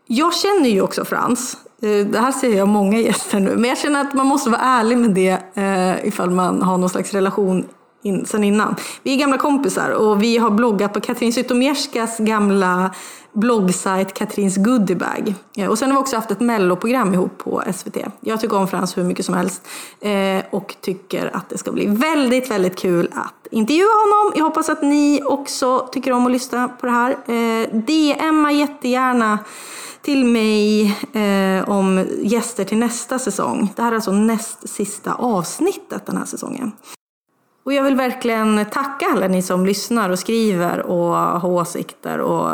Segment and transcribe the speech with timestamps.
[0.06, 1.56] Jag känner ju också Frans.
[1.82, 4.60] Eh, det här säger jag många gäster nu, men jag känner att man måste vara
[4.60, 7.64] ärlig med det eh, ifall man har någon slags relation
[8.02, 8.76] in, sen innan.
[9.02, 12.90] Vi är gamla kompisar och vi har bloggat på Katrin Zytomierskas gamla
[13.32, 15.34] bloggsajt Katrins Goodiebag.
[15.56, 17.96] Eh, och sen har vi också haft ett melloprogram ihop på SVT.
[18.20, 19.68] Jag tycker om Frans hur mycket som helst
[20.00, 24.32] eh, och tycker att det ska bli väldigt, väldigt kul att intervjua honom.
[24.36, 27.10] Jag hoppas att ni också tycker om att lyssna på det här.
[27.10, 29.38] Eh, DMa jättegärna
[30.02, 33.72] till mig eh, om gäster till nästa säsong.
[33.76, 36.72] Det här är alltså näst sista avsnittet den här säsongen.
[37.70, 42.50] Och jag vill verkligen tacka alla ni som lyssnar och skriver och har åsikter och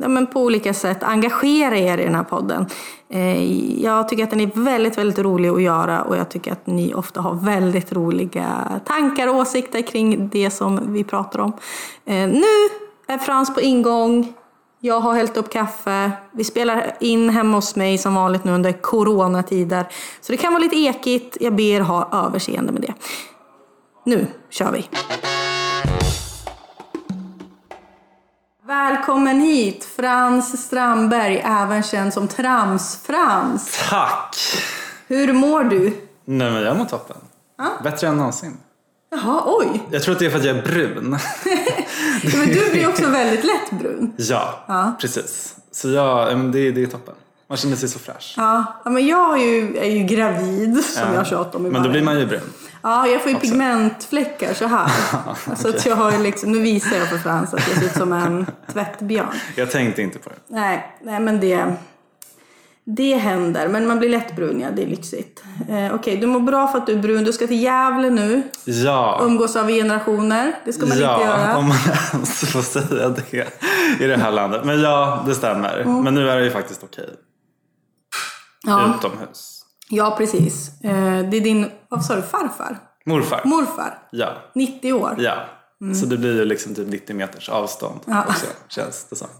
[0.00, 2.66] ja, men på olika sätt engagerar er i den här podden.
[3.10, 6.66] Eh, Jag tycker att den är väldigt, väldigt rolig att göra och jag tycker att
[6.66, 11.52] ni ofta har väldigt roliga tankar och åsikter kring det som vi pratar om.
[12.04, 12.68] Eh, Nu
[13.06, 14.32] är Frans på ingång.
[14.80, 16.10] Jag har hällt upp kaffe.
[16.32, 19.86] Vi spelar in hemma hos mig som vanligt nu under coronatider.
[20.20, 21.36] Så det kan vara lite ekigt.
[21.40, 22.94] Jag ber ha överseende med det.
[24.04, 24.88] Nu kör vi!
[28.66, 33.88] Välkommen hit Frans Strandberg, även känd som Trams-Frans.
[33.90, 34.36] Tack!
[35.08, 35.84] Hur mår du?
[36.24, 37.16] Nej men jag mår toppen.
[37.84, 38.56] Bättre än någonsin.
[39.10, 39.82] Jaha, oj!
[39.90, 41.18] Jag tror att det är för att jag är brun.
[42.24, 44.12] Ja, Men du blir också väldigt lätt brun.
[44.16, 44.92] ja, Ja.
[45.00, 45.56] precis.
[45.72, 47.14] Så ja, det, det är toppen.
[47.48, 48.34] Man känner sig så fräsch.
[48.36, 51.14] Ja, ja, men jag är ju, är ju gravid som Ja.
[51.14, 52.52] jag tjatat om i Men då blir man ju brun.
[52.82, 54.90] Ja, jag får ju pigmentfläckar så här.
[55.56, 58.12] Så att jag har liksom, nu visar jag för Frans att jag ser ut som
[58.12, 59.34] en tvättbjörn.
[59.56, 60.36] Jag tänkte inte på det.
[60.48, 61.74] Nej, nej men det,
[62.84, 63.68] det händer.
[63.68, 64.68] Men man blir lätt brun, ja.
[64.76, 65.42] Det är lyxigt.
[65.68, 67.24] Eh, Okej, du mår bra för att du är brun.
[67.24, 68.42] Du ska till Gävle nu.
[68.64, 69.20] Ja.
[69.22, 70.52] Umgås över generationer.
[70.64, 71.56] Det ska man ja, inte göra.
[71.56, 71.78] om man
[72.12, 73.48] ens får säga det
[74.04, 74.64] i det här landet.
[74.64, 75.80] Men ja, det stämmer.
[75.80, 76.04] Mm.
[76.04, 77.10] Men nu är det ju faktiskt okej.
[78.66, 79.51] Ja, Utomhus.
[79.92, 80.70] Ja, precis.
[80.84, 80.90] Eh,
[81.30, 82.78] Det är din, vad sa du, farfar?
[83.06, 83.40] Morfar.
[83.44, 83.98] Morfar.
[84.10, 84.32] Ja.
[84.54, 85.14] 90 år.
[85.18, 85.34] Ja.
[86.00, 88.18] Så det blir ju liksom typ 90 meters avstånd Mm.
[88.18, 88.24] Ja.
[88.28, 89.28] också, känns det som.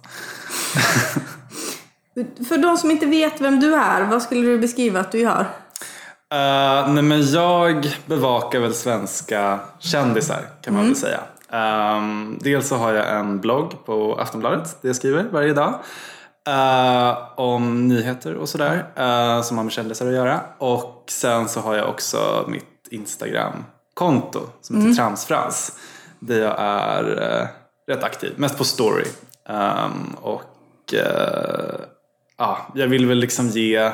[2.49, 5.41] För de som inte vet vem du är, vad skulle du beskriva att du gör?
[5.41, 11.21] Uh, nej men jag bevakar väl svenska kändisar kan man väl säga.
[11.97, 15.75] Um, dels så har jag en blogg på Aftonbladet där jag skriver varje dag.
[16.47, 20.41] Eh, om nyheter och sådär eh, som har med kändisar att göra.
[20.59, 25.79] Och sen så har jag också mitt Instagram-konto som heter Tramsfrans.
[26.19, 27.47] Där jag är eh,
[27.95, 29.05] rätt aktiv, mest på story.
[29.49, 30.95] Um, och
[32.39, 33.91] ja, jag vill väl liksom ge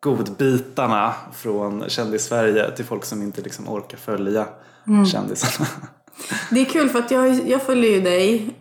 [0.00, 4.46] godbitarna från kändis-Sverige till folk som inte liksom orkar följa
[5.12, 5.68] kändisarna.
[6.50, 8.54] Det är kul för att jag, jag följer ju dig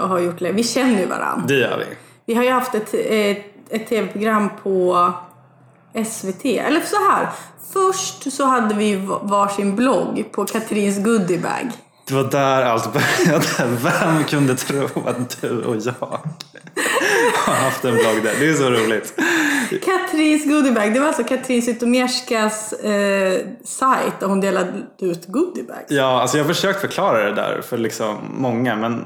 [0.00, 0.52] och har gjort det.
[0.52, 1.46] Vi känner ju varandra.
[1.46, 2.05] Det gör vi.
[2.26, 5.12] Vi har ju haft ett, ett, ett tv-program på
[6.06, 6.44] SVT.
[6.44, 7.28] Eller så här.
[7.72, 11.70] Först så hade vi varsin blogg på Katrins Goodiebag.
[12.08, 13.46] Det var där allt började.
[13.82, 15.94] Vem kunde tro att du och jag
[17.34, 18.34] har haft en blogg där?
[18.40, 19.14] Det är så roligt.
[19.84, 25.86] Katrins Goodiebag, det var alltså Katrin Zytomierskas eh, sajt där hon delade ut goodiebags.
[25.88, 29.04] Ja, alltså jag har försökt förklara det där för liksom många men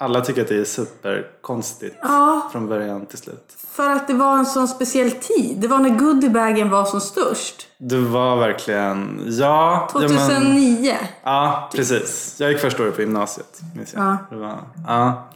[0.00, 2.48] alla tycker att det är superkonstigt Ja.
[2.52, 3.56] från början till slut.
[3.72, 5.56] För att det var en sån speciell tid.
[5.60, 7.66] Det var när goodiebagen var som störst.
[7.78, 9.88] Det var verkligen, ja.
[9.94, 10.96] ja, men- 2009.
[11.22, 12.36] Ja, precis.
[12.40, 13.60] Jag gick första året på gymnasiet.
[13.76, 14.02] Minns jag.
[14.04, 14.16] Ja.
[14.30, 15.28] Det var, ja,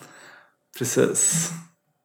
[0.78, 1.48] precis.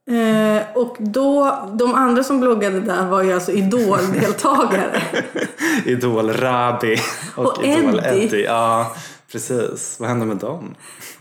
[0.09, 5.01] Eh, och då, de andra som bloggade där var ju alltså Idol-deltagare.
[5.85, 6.97] Idol Rabi
[7.35, 8.23] och, Och Idol Eddie.
[8.25, 8.43] Eddie.
[8.43, 8.95] Ja,
[9.31, 9.99] precis.
[9.99, 10.75] Vad hände med dem?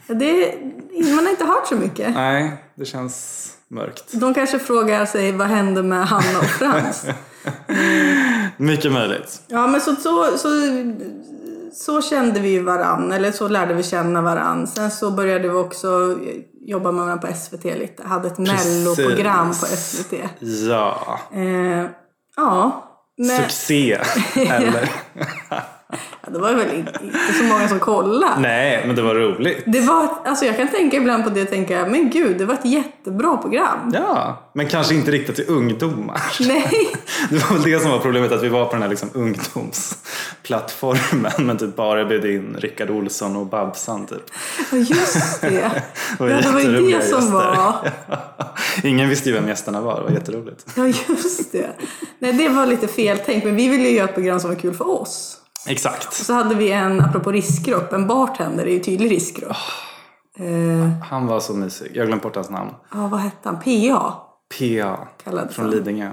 [0.06, 0.54] Det,
[1.14, 2.14] man har inte hört så mycket.
[2.14, 4.12] Nej, det känns mörkt.
[4.12, 7.06] De kanske frågar sig vad hände med Hanna och Frans?
[8.56, 9.42] Mycket möjligt.
[9.46, 10.48] Ja, men så, så, så,
[11.72, 14.66] så kände vi varann, eller så lärde vi känna varann.
[14.66, 16.18] Sen så började vi också
[16.66, 18.02] jobba med varandra på SVT lite.
[18.06, 20.12] Hade ett melloprogram på SVT.
[20.40, 21.86] Ja, Eh,
[22.36, 22.82] ja,
[23.16, 23.98] men succé.
[24.36, 24.90] Eller?
[26.32, 26.92] Det var väl inte
[27.38, 28.40] så många som kollade.
[28.40, 29.62] Nej, men det var roligt.
[29.66, 32.54] Det var, alltså jag kan tänka ibland på det och tänka, men gud, det var
[32.54, 33.90] ett jättebra program.
[33.94, 36.22] Ja, men kanske inte riktat till ungdomar.
[36.40, 36.70] Nej,
[37.30, 41.32] Det var väl det som var problemet, att vi var på den här liksom ungdomsplattformen
[41.46, 44.30] men typ bara bjöd in Rickard Olsson och Babsan typ.
[44.72, 45.82] ja, just det.
[46.18, 47.32] var Ja, det var ju det som gäster.
[47.32, 47.90] var.
[48.84, 50.66] Ingen visste ju vem gästerna var, det var jätteroligt.
[50.76, 51.70] Ja, just det.
[52.18, 54.74] Nej, det var lite feltänkt, men vi ville ju göra ett program som var kul
[54.74, 55.38] för oss.
[55.66, 56.12] Exakt.
[56.12, 59.56] Så hade vi en, apropå riskgrupp, en bartender är ju tydlig riskgrupp.
[60.38, 62.70] Eh, Han var så mysig, jag har glömt bort hans namn.
[62.94, 63.56] ja, vad hette han?
[63.60, 64.12] PA
[64.58, 65.74] PA kallades från han.
[65.74, 66.10] Lidingö.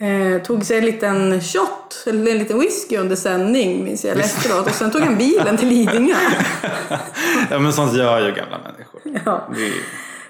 [0.00, 4.66] Eh, tog sig en liten shot, eller en liten whisky under sändning minns jag efteråt.
[4.66, 6.14] Och sen tog han bilen till Lidingö.
[7.50, 9.00] Ja men sånt gör ju gamla människor.
[9.24, 9.48] Ja.
[9.54, 9.72] Det är,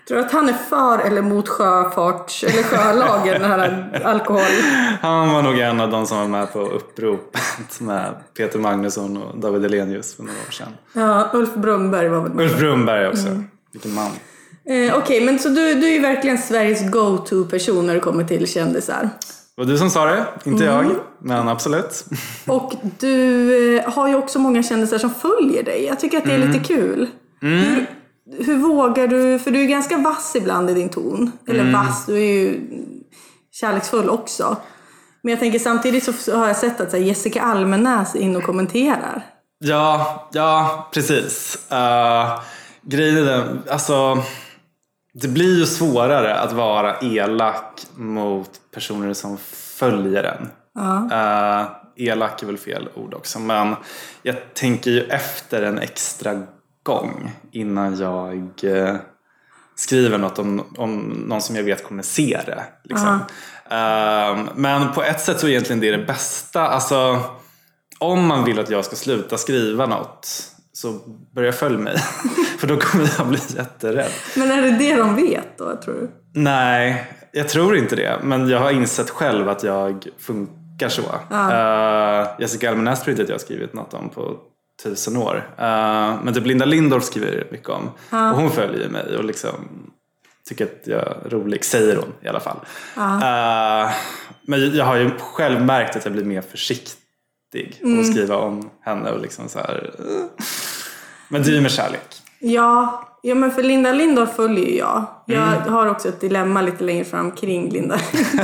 [0.09, 4.41] Tror du att han är för eller mot sjöfart eller sjölagen, den här alkohol?
[5.01, 9.39] han var nog en av de som var med på uppropet med Peter Magnusson och
[9.39, 10.69] David Elenius för några år sedan.
[10.93, 12.45] Ja, Ulf Brumberg var väl med.
[12.45, 13.29] Ulf Brumberg också.
[13.29, 13.45] Mm.
[13.73, 14.11] Vilken man.
[14.69, 18.47] Eh, Okej, men så du, du är ju verkligen Sveriges go-to-person när det kommer till
[18.47, 19.11] kändisar.
[19.57, 20.87] Det var du som sa det, inte Mm.
[20.87, 20.97] jag.
[21.19, 22.05] Men absolut.
[22.47, 25.85] Och du eh, har ju också många kändisar som följer dig.
[25.85, 27.07] Jag tycker att det är lite kul.
[27.41, 27.87] Hur,
[28.39, 31.33] hur vågar du, för du är ganska vass ibland i din ton.
[31.49, 32.61] Eller vass, du är ju
[33.53, 34.57] kärleksfull också.
[35.23, 39.27] Men jag tänker samtidigt så- har jag sett att Jessica Almenäs är inne och kommenterar.
[39.59, 41.59] Ja, ja precis.
[41.73, 42.41] Uh,
[42.83, 44.23] grejen är den, alltså
[45.15, 49.37] det blir ju svårare att vara elak mot personer som
[49.79, 50.51] följer en.
[51.13, 51.67] Eh,
[51.97, 53.77] elak är väl fel ord också, men
[54.23, 56.43] jag tänker ju efter en extra
[56.89, 58.97] gång innan jag eh,
[59.75, 62.65] skriver något om, om någon som jag vet kommer se det.
[62.85, 63.21] Liksom.
[63.71, 66.69] Eh, men på ett sätt så är egentligen det det bästa.
[66.69, 67.21] Alltså,
[67.99, 70.29] om man vill att jag ska sluta skriva något
[70.73, 70.93] så
[71.35, 71.97] börja följa mig.
[72.59, 74.11] För då kommer jag bli jätterädd.
[74.37, 76.11] Men är det det de vet då, tror du?
[76.41, 78.19] Nej, jag tror inte det.
[78.23, 81.03] Men jag har insett själv att jag funkar så.
[81.31, 84.37] Eh, Jessica Almenäs tror inte att jag har skrivit något om på
[84.83, 85.37] tusen år.
[85.59, 87.91] Eh, men typ Linda Lindorff skriver mycket om.
[88.11, 89.55] Och hon följer mig och liksom
[90.49, 92.57] tycker att jag är rolig, säger hon i alla fall.
[92.97, 93.91] Eh,
[94.43, 96.95] men jag har ju själv märkt att jag blir mer försiktig
[97.83, 98.01] Mm.
[98.01, 99.11] att skriva om henne.
[99.11, 100.45] Och liksom så här, eh.
[101.29, 102.07] Men det är ju med kärlek.
[102.39, 105.05] Ja, ja men för Linda Lindorff följer ju jag.
[105.27, 105.73] Jag Mm.
[105.73, 107.99] har också ett dilemma lite längre fram kring Linda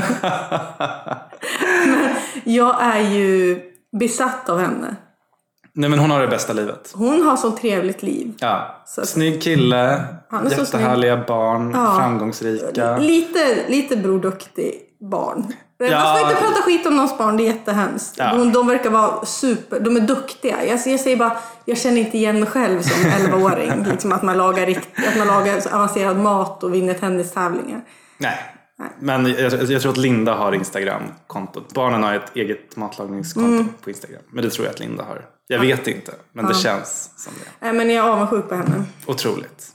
[1.87, 2.15] Men
[2.45, 3.61] jag är ju
[4.01, 4.97] besatt av henne.
[5.77, 6.93] Nej men hon har det bästa livet.
[6.95, 8.33] Hon har så trevligt liv.
[8.39, 8.83] Ja.
[8.87, 11.95] Så- Snygg kille, Han är så jättehärliga barn, Ja.
[11.99, 12.97] framgångsrika.
[12.97, 14.75] Lite, lite Bror Duktig
[15.11, 15.53] barn.
[15.79, 15.91] Ja.
[15.91, 18.15] Man ska inte prata skit om någons barn, det är jättehemskt.
[18.19, 18.35] Ja.
[18.35, 20.65] De, de verkar vara super, de är duktiga.
[20.65, 21.33] Jag, jag säger bara,
[21.65, 23.85] jag känner inte igen mig själv som 11-åring.
[23.91, 27.81] liksom att man lagar, rikt, att man lagar så avancerad mat och vinner tennistävlingar.
[28.19, 28.39] Nej.
[29.01, 31.75] Men jag, jag tror att Linda har Instagram-kontot.
[31.75, 33.69] Barnen har ett eget matlagningskonto Mm.
[33.85, 34.23] på Instagram.
[34.31, 35.27] Men det tror jag att Linda har.
[35.47, 37.51] Jag vet inte, men det känns som det.
[37.67, 38.85] Nej, men jag är avundsjuk på henne.
[39.07, 39.73] Otroligt.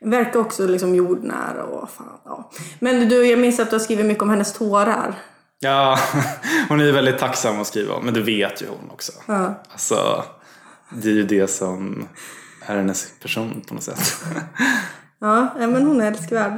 [0.00, 2.50] Verkar också liksom jordnära och fan, ja.
[2.78, 5.14] Men du, jag minns att du har skrivit mycket om hennes tårar.
[5.60, 5.98] Ja,
[6.68, 8.04] hon är ju väldigt tacksam att skriva om.
[8.04, 9.12] Men det vet ju hon också.
[9.26, 9.62] Ja.
[9.72, 10.24] Alltså,
[10.90, 12.08] det är ju det som
[12.66, 14.24] är hennes person på något sätt.
[15.20, 16.52] Ja, ja, men hon är älskvärd.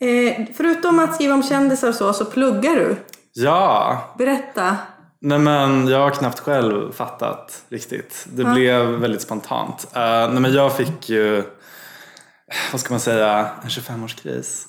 [0.00, 2.96] Eh, förutom att skriva om kändisar och så, så pluggar du.
[3.32, 4.76] Ja, Berätta.
[5.20, 8.26] Nej men jag har knappt själv fattat riktigt.
[8.32, 9.86] Det blev väldigt spontant.
[9.96, 11.42] Uh, nej men jag fick ju,
[12.72, 14.66] vad ska man säga, en 25-årskris.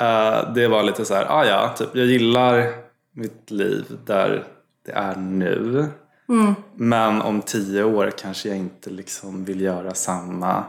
[0.00, 2.72] Eh, det var lite så här, ah ja, typ, jag gillar
[3.14, 4.44] mitt liv där
[4.86, 5.86] det är nu.
[6.74, 10.64] Men om tio år kanske jag inte liksom vill göra samma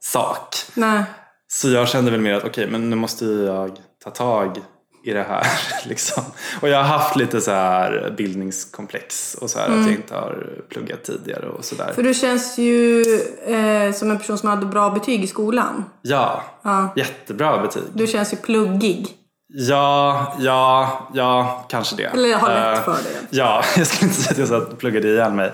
[0.00, 0.54] sak.
[0.74, 1.04] Nej.
[1.52, 4.58] Så jag kände väl mer att okej, men nu måste jag ta tag
[5.04, 5.46] i det här.
[5.88, 6.22] Liksom.
[6.60, 10.46] Och jag har haft lite så här bildningskomplex och så här att jag inte har
[10.68, 11.92] pluggat tidigare och sådär.
[11.94, 13.02] För du känns ju
[13.46, 15.84] eh, som en person som hade bra betyg i skolan.
[16.02, 16.88] Ja, Ja.
[16.96, 17.82] jättebra betyg.
[17.94, 19.08] Du känns ju pluggig.
[19.52, 22.04] Ja, ja, ja, kanske det.
[22.04, 23.26] Eller har lätt Eh, för det.
[23.36, 25.52] Ja, jag skulle inte säga att jag satt och pluggade ihjäl mig.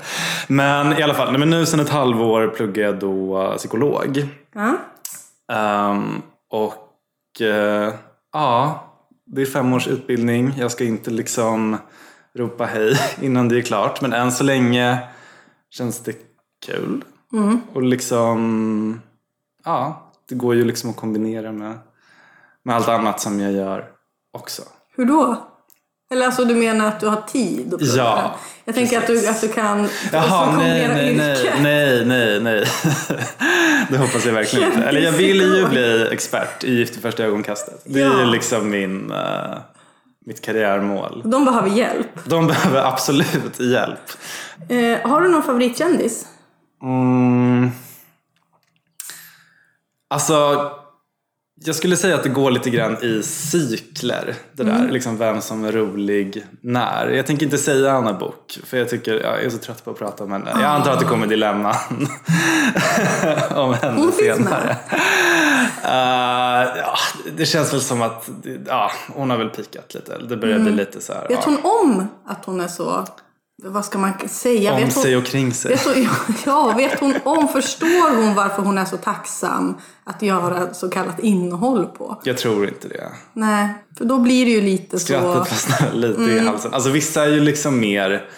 [0.49, 4.29] Men i alla fall, men nu sedan ett halvår pluggar jag då psykolog.
[4.55, 4.73] Ja.
[5.53, 7.95] Ehm, och eh,
[8.33, 8.83] ja,
[9.27, 10.55] det är fem års utbildning.
[10.59, 11.77] Jag ska inte liksom
[12.35, 14.01] ropa hej innan det är klart.
[14.01, 15.09] Men än så länge
[15.71, 16.17] känns det
[16.67, 17.05] kul.
[17.73, 19.01] Och liksom,
[19.65, 21.79] ja, det går ju liksom att kombinera med,
[22.63, 23.89] med allt annat som jag gör
[24.33, 24.63] också.
[24.97, 25.47] Hur då?
[26.11, 27.83] Eller alltså du menar att du har tid att?
[27.83, 28.37] Ja,
[28.69, 32.65] Jag tänker att du, att du kan Jaha, nej, nej, nej, nej, nej, nej.
[33.91, 34.85] Det hoppas jag verkligen inte.
[34.87, 37.83] Eller jag vill ju bli expert i Gift i första ögonkastet.
[37.85, 38.21] Det är Ja.
[38.21, 39.59] ju liksom min, eh,
[40.27, 41.23] mitt karriärmål.
[41.25, 42.09] De behöver hjälp.
[42.25, 43.99] De behöver absolut hjälp.
[44.69, 46.27] Eh, har du någon favoritkändis?
[46.83, 47.71] Mm.
[50.11, 50.71] Alltså,
[51.65, 54.35] jag skulle säga att det går lite grann i cykler.
[54.53, 57.09] Det där, liksom vem som är rolig när.
[57.09, 59.99] Jag tänker inte säga Anna Book för jag tycker jag är så trött på att
[59.99, 60.51] prata om henne.
[60.51, 61.75] Jag antar att det kommer dilemman
[63.55, 64.77] om henne Hon senare.
[65.85, 66.97] Eh, ja,
[67.37, 68.29] det känns väl som att
[68.67, 70.19] ja, hon har väl pikat lite.
[70.19, 71.29] Det börjar bli lite så här.
[71.29, 73.05] Vet ja, hon om att hon är så,
[73.63, 74.73] vad ska man säga?
[74.73, 75.79] om vet hon, sig och kring sig.
[75.85, 76.09] Hon,
[76.47, 81.21] ja, vet hon om, förstår hon varför hon är så tacksam att göra så kallat
[81.21, 82.21] innehåll på?
[82.25, 83.13] Jag tror inte det.
[83.33, 85.07] Nej, för då blir det ju lite så...
[85.07, 86.47] Skrattet fastnar lite i Mm.
[86.47, 86.75] halsen.
[86.75, 88.29] Alltså vissa är ju liksom mer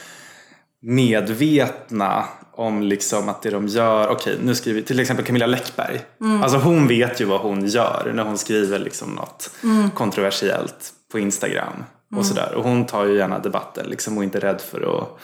[0.83, 6.01] medvetna om liksom att det de gör, okej nu skriver till exempel Camilla Läckberg.
[6.21, 6.43] Mm.
[6.43, 9.91] Alltså hon vet ju vad hon gör när hon skriver liksom något Mm.
[9.91, 11.85] kontroversiellt på Instagram.
[12.17, 12.55] Och sådär.
[12.55, 15.21] Och hon tar ju gärna debatten liksom och är inte rädd för att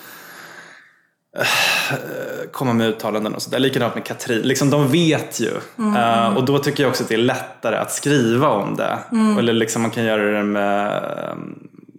[1.40, 3.58] eh, komma med uttalanden och sådär.
[3.58, 4.42] Likadant med Katrin.
[4.42, 5.50] Liksom, de vet ju.
[5.78, 5.96] Mm.
[5.96, 8.98] Eh, och då tycker jag också att det är lättare att skriva om det.
[9.12, 9.38] Mm.
[9.38, 11.36] Eller liksom man kan göra det med eh,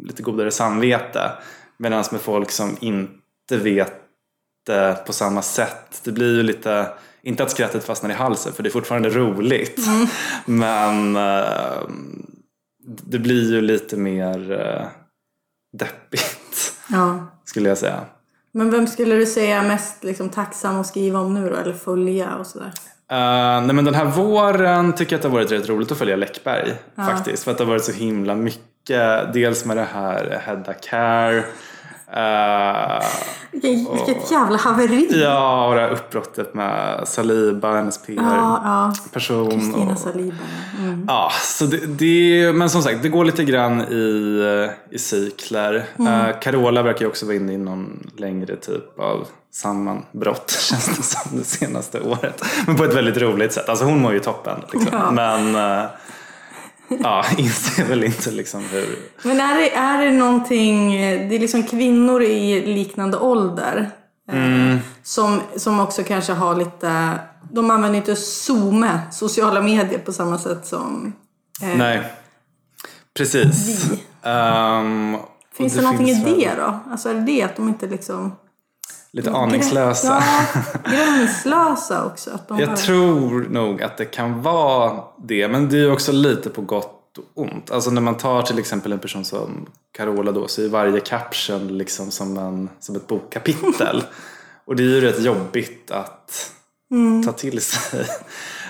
[0.07, 1.31] lite godare samvete.
[1.77, 3.93] Medan med folk som inte vet
[4.65, 6.01] det på samma sätt.
[6.03, 6.87] Det blir ju lite,
[7.21, 9.87] inte att skrattet fastnar i halsen för det är fortfarande roligt.
[9.87, 10.07] Mm.
[10.45, 11.81] Men eh,
[12.85, 14.87] det blir ju lite mer eh,
[15.77, 17.27] deppigt Ja.
[17.45, 18.01] skulle jag säga.
[18.51, 21.55] Men vem skulle du säga är mest liksom, tacksam att skriva om nu då?
[21.55, 22.71] Eller följa och sådär?
[23.11, 25.97] Uh, nej men den här våren tycker jag att det har varit rätt roligt att
[25.97, 27.43] följa Läckberg faktiskt.
[27.43, 29.33] För att det har varit så himla mycket.
[29.33, 31.45] Dels med det här Hedda Care.
[32.11, 33.05] Eh,
[33.51, 35.21] Vilket, vilket jävla haveri!
[35.23, 38.93] ja, och det här uppbrottet med Saliba, hennes Ja, ja.
[39.03, 39.49] PR-person.
[39.51, 40.35] Kristina och- Saliba.
[40.79, 41.05] Mm.
[41.07, 45.85] Ja, så det, det, men som sagt, det går lite grann i, i cykler.
[45.99, 46.13] Mm.
[46.29, 51.03] Eh, Carola verkar ju också vara inne i någon längre typ av sammanbrott känns det
[51.03, 52.43] som det senaste året.
[52.67, 53.69] Men på ett väldigt roligt sätt.
[53.69, 54.57] Alltså hon mår ju toppen.
[54.73, 54.89] Liksom.
[54.91, 55.11] Ja.
[55.11, 55.85] Men eh,
[56.87, 58.99] ja, inser väl inte liksom hur...
[59.23, 60.91] Men är det, är det någonting,
[61.29, 63.89] det är liksom kvinnor i liknande ålder
[64.31, 67.19] eh, som, som också kanske har lite,
[67.51, 71.13] de använder inte Zoome, sociala medier på samma sätt som
[71.61, 72.03] eh, Nej,
[73.17, 73.85] precis.
[73.91, 73.95] Vi.
[75.17, 76.79] Och Finns det, någonting finns i det då?
[76.91, 78.35] Alltså är det det att de inte liksom...
[79.15, 80.23] Lite aningslösa.
[80.89, 82.31] Gränslösa också.
[82.31, 86.11] Att de Jag bara- tror nog att det kan vara det, men det är också
[86.11, 87.71] lite på gott och ont.
[87.71, 89.65] Alltså när man tar till exempel en person som
[89.97, 94.03] Carola då så är varje caption liksom som, en, som ett bokkapitel.
[94.65, 96.51] och det är ju rätt jobbigt att
[97.25, 98.05] ta till sig.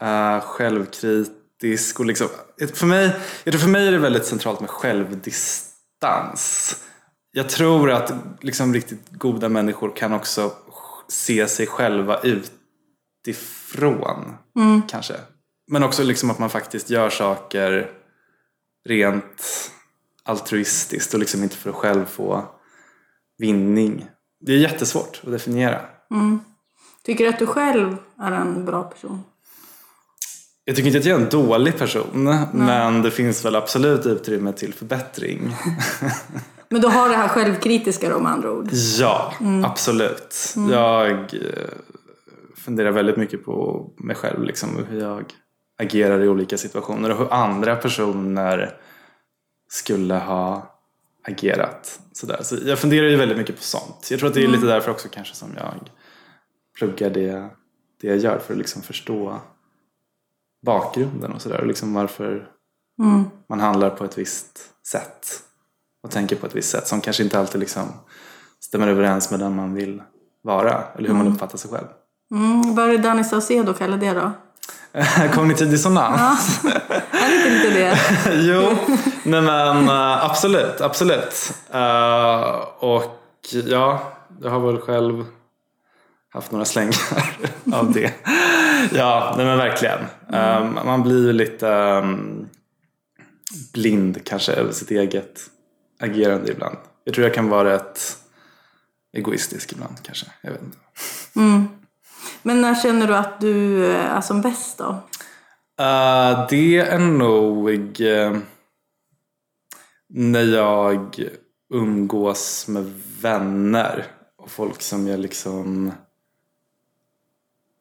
[0.00, 2.28] eh, självkritisk och liksom
[2.74, 6.76] för mig, jag tror för mig är det väldigt centralt med självdistans.
[7.32, 10.52] Jag tror att liksom riktigt goda människor kan också
[11.08, 12.20] se sig själva
[13.26, 14.36] utifrån.
[14.88, 15.14] Kanske.
[15.66, 17.90] Men också liksom att man faktiskt gör saker
[18.88, 19.70] rent
[20.24, 22.44] altruistiskt och liksom inte för att själv få
[23.38, 24.06] vinning.
[24.40, 25.80] Det är jättesvårt att definiera.
[27.02, 29.22] Tycker du att du själv är en bra person?
[30.64, 34.52] Jag tycker inte att jag är en dålig person men det finns väl absolut utrymme
[34.52, 35.56] till förbättring.
[36.68, 38.68] Men du har det här självkritiska då med andra ord?
[38.98, 40.54] Ja, absolut.
[40.70, 41.68] Jag eh,
[42.56, 45.24] funderar väldigt mycket på mig själv liksom, hur jag
[45.78, 48.76] agerar i olika situationer och hur andra personer
[49.68, 50.76] skulle ha
[51.28, 52.00] agerat.
[52.12, 52.42] Sådär.
[52.42, 54.08] Så jag funderar ju väldigt mycket på sånt.
[54.10, 55.90] Jag tror att det är lite därför också kanske som jag
[56.78, 57.48] pluggar det,
[58.00, 59.40] det jag gör för att liksom förstå
[60.66, 62.50] bakgrunden och sådär och liksom varför
[63.48, 65.42] man handlar på ett visst sätt
[66.02, 67.88] och tänker på ett visst sätt som kanske inte alltid liksom
[68.60, 70.02] stämmer överens med den man vill
[70.42, 71.86] vara eller hur man uppfattar sig själv.
[72.30, 74.32] Mm, vad är det Danny Saucedo kallar det då?
[75.34, 76.64] Kognitiv dissonans?
[76.64, 77.98] Är det inte lite det?
[78.42, 78.76] jo,
[79.22, 81.52] nej men uh, absolut, absolut.
[81.74, 83.14] Uh, och
[83.66, 85.24] ja, jag har väl själv
[86.32, 86.96] haft några slängar
[87.72, 88.12] av det.
[88.92, 89.98] ja, nej men verkligen.
[90.28, 92.48] Um, man blir ju lite um,
[93.72, 95.40] blind kanske över sitt eget
[96.00, 96.76] agerande ibland.
[97.04, 98.16] Jag tror jag kan vara rätt
[99.12, 100.26] egoistisk ibland kanske.
[100.40, 100.78] Jag vet inte.
[102.42, 104.88] Men när känner du att du är som bäst då?
[105.80, 108.38] Uh, det är nog uh,
[110.08, 111.28] när jag
[111.74, 115.92] umgås med vänner och folk som jag liksom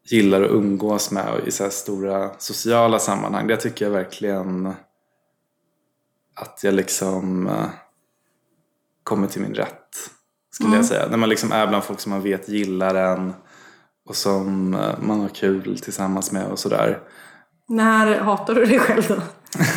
[0.03, 3.47] gillar att umgås med i så här stora sociala sammanhang.
[3.47, 4.73] Det tycker jag verkligen
[6.35, 7.49] att jag liksom
[9.03, 10.09] kommer till min rätt.
[10.51, 11.07] Skulle jag säga.
[11.07, 13.33] När man liksom är bland folk som man vet gillar en
[14.05, 16.99] och som uh, man har kul tillsammans med och sådär.
[17.67, 19.21] När hatar du dig själv då?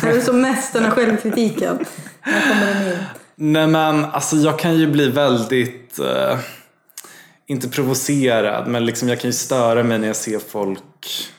[0.07, 1.85] Är du som mest den här självkritiken?
[2.25, 2.97] När kommer den in?
[3.35, 6.39] Nej men alltså jag kan ju bli väldigt, eh,
[7.47, 11.31] inte provocerad, men liksom jag kan ju störa mig när jag ser folk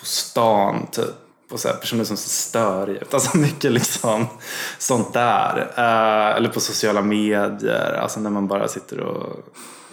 [0.00, 1.14] på stan typ.
[1.50, 3.14] Och så här, personer som ser störiga ut.
[3.14, 4.26] Alltså mycket liksom
[4.78, 5.72] sånt där.
[5.76, 9.44] Eh, eller på sociala medier, alltså när man bara sitter och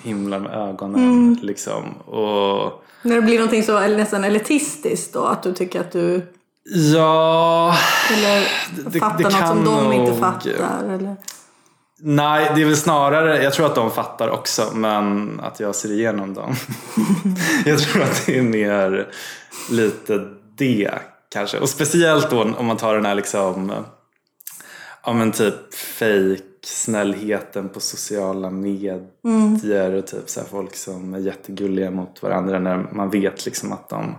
[0.06, 1.40] himlar med ögonen.
[1.42, 1.98] Liksom.
[1.98, 5.24] Och När det blir någonting så eller nästan elitistiskt då?
[5.24, 6.22] Att du tycker att du
[6.94, 7.76] ja,
[8.14, 8.48] eller
[8.92, 10.94] det fattar det något kan som de inte nog- fattar?
[10.94, 11.16] Eller?
[12.00, 15.92] Nej, det är väl snarare, jag tror att de fattar också men att jag ser
[15.92, 16.56] igenom dem.
[17.66, 19.08] jag tror att det är mer
[19.72, 20.20] lite
[20.58, 20.92] det
[21.32, 21.60] kanske.
[21.60, 23.72] Och speciellt då om man tar den här liksom,
[25.06, 31.20] ja men typ fake snällheten på sociala medier och typ så här folk som är
[31.20, 34.16] jättegulliga mot varandra när man vet liksom att de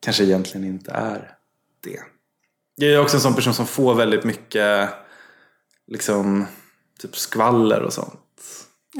[0.00, 1.36] kanske egentligen inte är
[1.80, 2.00] det.
[2.74, 4.88] Jag är också en sån person som får väldigt mycket
[5.86, 6.46] liksom
[6.98, 8.20] typ skvaller och sånt.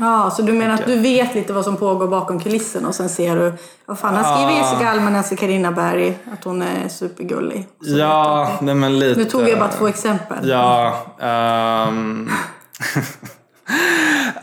[0.01, 3.09] Ja, så du menar att du vet lite vad som pågår bakom kulisserna och sen
[3.09, 3.53] ser du,
[3.87, 7.69] vad fan, här skriver Jessica Almenäs och Carina Berg att hon är supergullig.
[7.81, 9.21] Ja, nej men lite.
[9.21, 10.49] Nu tog jag bara två exempel.
[10.49, 12.31] Ja, ehm,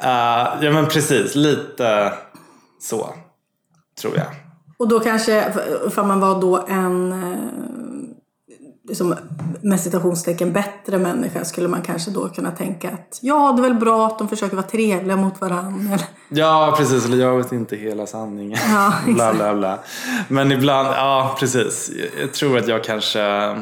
[0.02, 2.14] eh, ja men precis, lite
[2.82, 3.10] så
[4.02, 4.28] tror jag.
[4.78, 5.52] Och då kanske,
[5.90, 7.85] för man var då en, eh,
[8.88, 9.16] liksom,
[9.62, 13.80] med citationstecken bättre människa skulle man kanske då kunna tänka att ja, det är väl
[13.80, 16.00] bra att de försöker vara trevliga mot varandra.
[16.30, 17.06] Ja, precis.
[17.06, 18.60] Eller jag vet inte hela sanningen.
[18.70, 19.80] Ja, bla, bla, bla.
[20.28, 21.92] Men ibland, ja precis.
[22.20, 23.56] Jag tror att jag kanske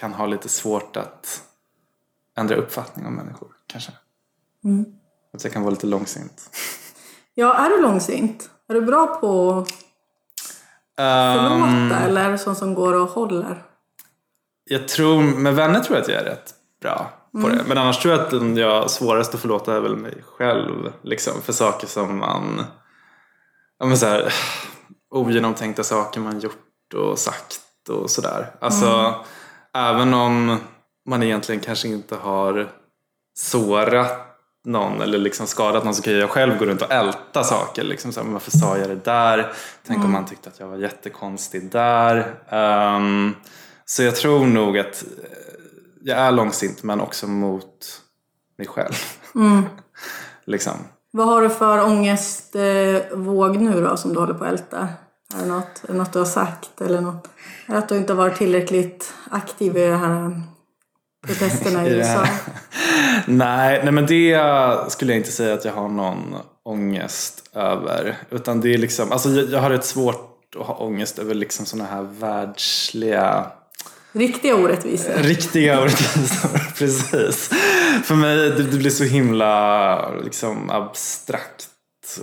[0.00, 1.42] kan ha lite svårt att
[2.38, 3.48] ändra uppfattning om människor.
[3.66, 3.92] Kanske.
[4.64, 4.84] Mm.
[5.34, 6.50] Att jag kan vara lite långsint.
[7.34, 8.50] Ja, är du långsint?
[8.68, 9.68] Är du bra på att
[11.36, 13.67] förlåta Um, eller är det sånt som går och håller?
[14.68, 17.56] Jag tror, med vänner tror jag att jag är rätt bra på Mm.
[17.58, 17.64] det.
[17.66, 20.92] Men annars tror jag att den jag svårast att förlåta är väl mig själv.
[21.02, 22.64] Liksom, för saker som man...
[23.78, 24.32] Ja, men så här,
[25.10, 28.50] ogenomtänkta saker man gjort och sagt och sådär.
[28.60, 29.14] Alltså, Mm.
[29.74, 30.58] även om
[31.08, 32.68] man egentligen kanske inte har
[33.38, 34.24] sårat
[34.64, 37.82] någon eller liksom skadat någon så kan jag själv gå runt och älta saker.
[37.84, 39.52] Liksom så här, varför sa jag det där?
[39.86, 42.34] Tänk om man tyckte att jag var jättekonstig där.
[42.48, 43.34] Ehm,
[43.90, 45.28] så jag tror nog att eh,
[46.02, 48.00] jag är långsint men också mot
[48.58, 48.94] mig själv.
[50.44, 50.74] liksom.
[51.10, 54.88] Vad har du för ångestvåg nu då som du håller på att älta?
[55.34, 57.28] Är det något, är det något du har sagt eller något?
[57.66, 60.42] Är det att du inte har varit tillräckligt aktiv i de här
[61.26, 62.24] protesterna i USA?
[63.26, 64.40] nej, nej, men det
[64.88, 68.16] skulle jag inte säga att jag har någon ångest över.
[68.30, 71.66] Utan det är liksom, alltså jag, jag har rätt svårt att ha ångest över liksom
[71.66, 73.46] sådana här världsliga
[74.18, 75.12] Riktiga orättvisor?
[75.22, 77.50] Riktiga orättvisor, precis.
[78.04, 81.68] För mig det, det blir så himla liksom, abstrakt.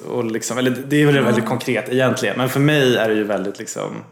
[0.07, 2.37] Och liksom, eller det är väl väldigt konkret egentligen.
[2.37, 4.03] Men för mig är det ju väldigt liksom,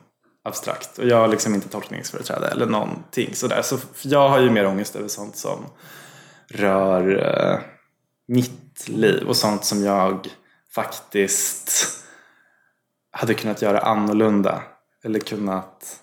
[0.44, 0.98] abstrakt.
[0.98, 3.62] Och jag har liksom inte tolkningsföreträde eller någonting sådär.
[3.62, 5.66] Så jag har ju mer ångest över sånt som
[6.50, 7.60] rör eh,
[8.28, 10.28] mitt liv och sånt som jag
[10.76, 11.88] faktiskt
[13.12, 14.64] hade kunnat göra annorlunda.
[15.04, 16.00] Eller kunnat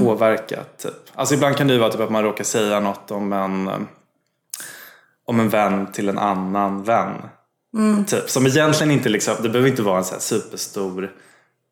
[0.00, 0.64] påverka.
[0.78, 0.92] Typ.
[1.14, 3.78] Alltså ibland kan det ju vara typ att man råkar säga något om en, eh,
[5.26, 7.14] om en vän till en annan vän.
[8.06, 11.12] Typ, som egentligen inte liksom, det behöver inte vara en så superstor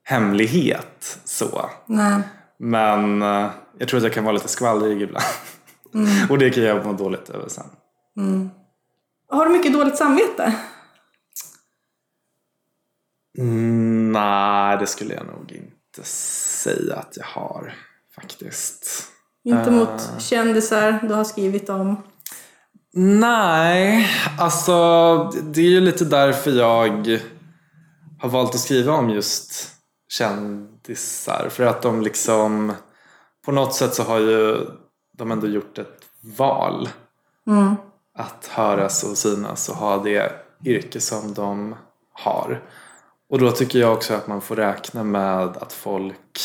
[0.05, 1.71] hemlighet så.
[1.87, 2.23] Nej.
[2.59, 5.25] Men eh, jag tror att jag kan vara lite skvallrig ibland.
[6.31, 7.65] Och det kan jag må dåligt över sen.
[9.29, 10.57] Har du mycket dåligt samvete?
[13.39, 17.75] Mm, nej, det skulle jag nog inte säga att jag har
[18.21, 19.13] faktiskt.
[19.45, 22.03] Inte mot kändisar du har skrivit om?
[22.99, 24.93] Nej, alltså
[25.43, 27.21] det är ju lite därför jag
[28.21, 29.71] har valt att skriva om just
[30.09, 31.49] kändisar.
[31.51, 32.73] För att de liksom,
[33.45, 34.67] på något sätt så har ju
[35.19, 36.01] de ändå gjort ett
[36.37, 36.89] val.
[38.19, 40.33] Att höras och synas och ha det
[40.65, 41.75] yrke som de
[42.13, 42.63] har.
[43.31, 46.41] Och då tycker jag också att man får räkna med att folk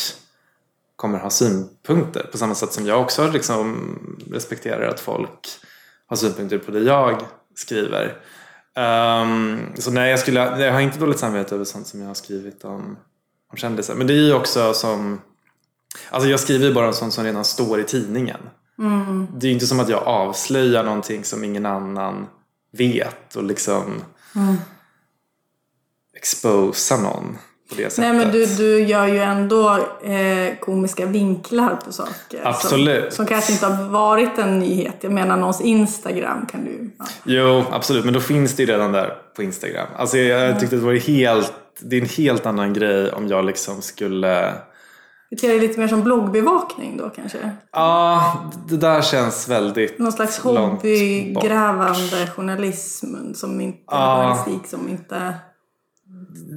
[1.02, 2.28] kommer ha synpunkter.
[2.32, 3.96] På samma sätt som jag också liksom
[4.30, 5.48] respekterar att folk
[6.06, 7.22] har synpunkter på det jag
[7.54, 8.16] skriver.
[8.76, 12.14] Ehm, så nej, jag, skulle, jag har inte dåligt samvete över sånt som jag har
[12.14, 12.96] skrivit om,
[13.52, 13.94] om kändisar.
[13.94, 15.20] Men det är ju också som...
[16.10, 18.40] Alltså jag skriver ju bara om sånt som redan står i tidningen.
[19.34, 22.26] Det är ju inte som att jag avslöjar någonting som ingen annan
[22.72, 24.02] vet och liksom
[26.16, 27.38] exposar någon
[27.74, 27.98] på det sättet.
[27.98, 32.40] Nej men du, du gör ju ändå eh, komiska vinklar på saker.
[32.44, 33.04] Absolut.
[33.04, 34.96] Som, som kanske inte har varit en nyhet.
[35.00, 36.90] Jag menar någons Instagram kan du...
[36.98, 37.04] Ja.
[37.24, 38.04] Jo, absolut.
[38.04, 39.86] Men då finns det ju redan där på Instagram.
[39.96, 41.52] Alltså jag, jag tyckte det var helt...
[41.80, 44.54] Det är en helt annan grej om jag liksom skulle...
[45.30, 47.38] Beter dig lite mer som bloggbevakning då kanske?
[47.72, 48.34] Ja,
[48.68, 54.16] det där känns väldigt Någon slags hobbygrävande journalism som inte, Ja.
[54.16, 55.34] journalistik som inte...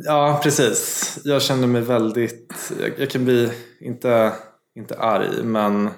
[0.06, 1.18] Ja, precis.
[1.24, 2.72] Jag känner mig väldigt...
[2.82, 4.34] Jag, jag kan bli, inte,
[4.76, 5.90] inte arg, men...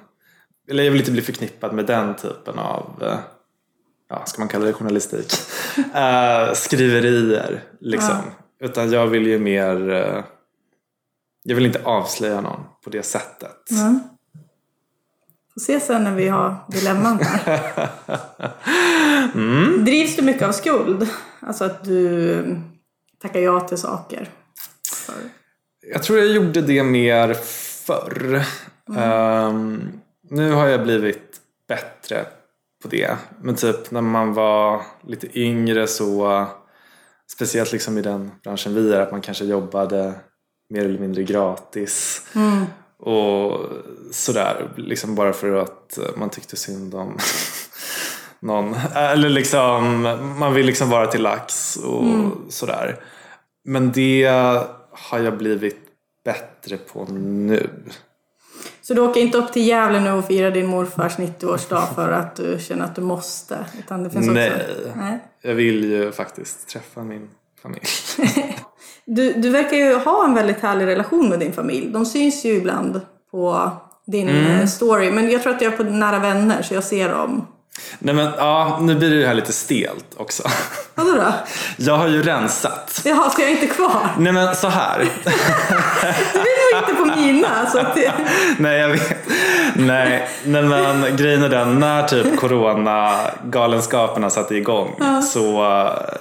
[0.69, 3.03] Eller jag vill inte bli förknippad med den typen av...
[3.03, 3.17] eh,
[4.09, 5.33] Ja, ska man kalla det journalistik?
[5.95, 8.15] Eh, skriverier, liksom.
[8.61, 9.89] Utan jag vill ju mer...
[9.91, 10.23] eh,
[11.43, 13.71] jag vill inte avslöja någon på det sättet.
[13.71, 13.99] Mm.
[15.53, 17.89] Får se sen när vi har dilemman här.
[19.33, 19.85] Mm.
[19.85, 21.09] Drivs du mycket av skuld?
[21.39, 22.61] Alltså att du
[23.21, 24.29] tackar ja till saker?
[24.93, 25.15] För...
[25.91, 28.43] Jag tror jag gjorde det mer förr.
[28.97, 29.99] Ehm,
[30.29, 32.25] nu har jag blivit bättre
[32.83, 33.17] på det.
[33.41, 36.45] Men typ när man var lite yngre så,
[37.31, 40.13] speciellt liksom i den branschen vi är, att man kanske jobbade
[40.69, 42.21] mer eller mindre gratis.
[42.99, 43.59] Och
[44.11, 47.17] sådär, liksom bara för att man tyckte synd om
[48.39, 48.75] någon.
[48.95, 50.01] Eller liksom,
[50.39, 52.05] man vill liksom vara till lax och
[52.49, 52.95] sådär.
[53.65, 54.25] Men det
[54.91, 55.77] har jag blivit
[56.25, 57.69] bättre på nu.
[58.81, 62.35] Så du åker inte upp till Gävle nu och firar din morfars 90-årsdag för att
[62.35, 63.57] du känner att du måste?
[63.79, 64.33] Utan det finns också...
[64.33, 64.51] Nej.
[64.95, 65.19] Nej.
[65.41, 67.29] Jag vill ju faktiskt träffa min
[67.61, 67.83] familj.
[69.09, 71.89] Du, du verkar ju ha en väldigt härlig relation med din familj.
[71.91, 73.71] De syns ju ibland på
[74.07, 74.45] din Mm.
[74.59, 75.11] eh, story.
[75.11, 77.47] Men jag tror att jag är på nära vänner så jag ser dem.
[77.99, 80.43] Nej men ja, nu blir det ju här lite stelt också.
[80.95, 81.33] Vadå då?
[81.77, 83.01] Jag har ju rensat.
[83.05, 84.09] Jaha, så jag är inte kvar?
[84.17, 84.99] Nej men så här.
[86.89, 87.65] Inte på mina.
[87.71, 88.11] Så det...
[88.57, 89.17] Nej jag vet.
[89.75, 95.41] Nej, nej men grejen är den, när typ corona-galenskaperna satte igång så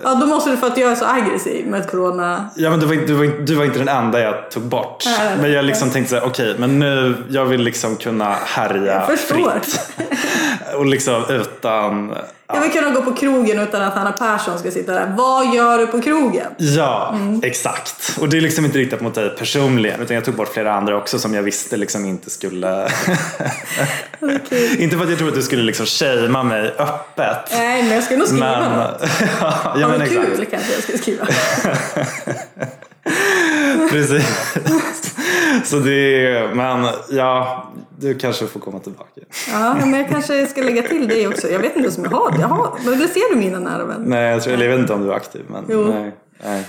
[0.02, 2.48] Ja, då måste du för att jag är så aggressiv med corona.
[2.56, 5.04] Ja men du var, inte- du, var, du var inte den enda jag tog bort.
[5.18, 5.36] Nej.
[5.40, 9.80] Men jag liksom tänkte såhär, okej men nu, jag vill liksom kunna härja fritt.
[10.76, 12.14] Och liksom utan,
[12.48, 15.14] Jag vill kunna gå på krogen utan att Hanna Persson ska sitta där.
[15.16, 16.46] Vad gör du på krogen?
[16.58, 17.40] ja Mm.
[17.44, 18.16] exakt.
[18.20, 20.96] Och det är liksom inte riktat mot dig personligen utan jag tog bort flera andra
[20.96, 22.88] också som jag visste liksom inte skulle
[24.78, 27.50] Inte för att jag tror att du skulle liksom shamea mig öppet.
[27.52, 29.02] Nej, men jag ska nog skriva Men, något.
[29.40, 31.26] ja, Ja, men kul kanske jag ska skriva.
[33.90, 34.54] Precis.
[35.64, 37.66] Så det är, men ja,
[37.98, 39.20] du kanske får komma tillbaka.
[39.52, 41.48] Ja, men jag kanske ska lägga till dig också.
[41.48, 42.40] Jag vet inte om jag har det.
[42.40, 44.08] Jag har, men det ser du mina nära vänner.
[44.08, 45.42] Nej, jag, tror, eller jag vet inte om du är aktiv.
[45.48, 45.84] Men, Jo.
[45.84, 46.64] nej, nej.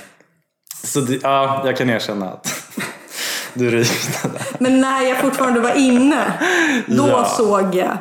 [0.84, 2.72] Så det, ja, jag kan erkänna att
[3.54, 4.42] du ryckte där.
[4.60, 6.34] Men när jag fortfarande var inne,
[6.88, 7.26] då Ja.
[7.38, 7.98] såg jag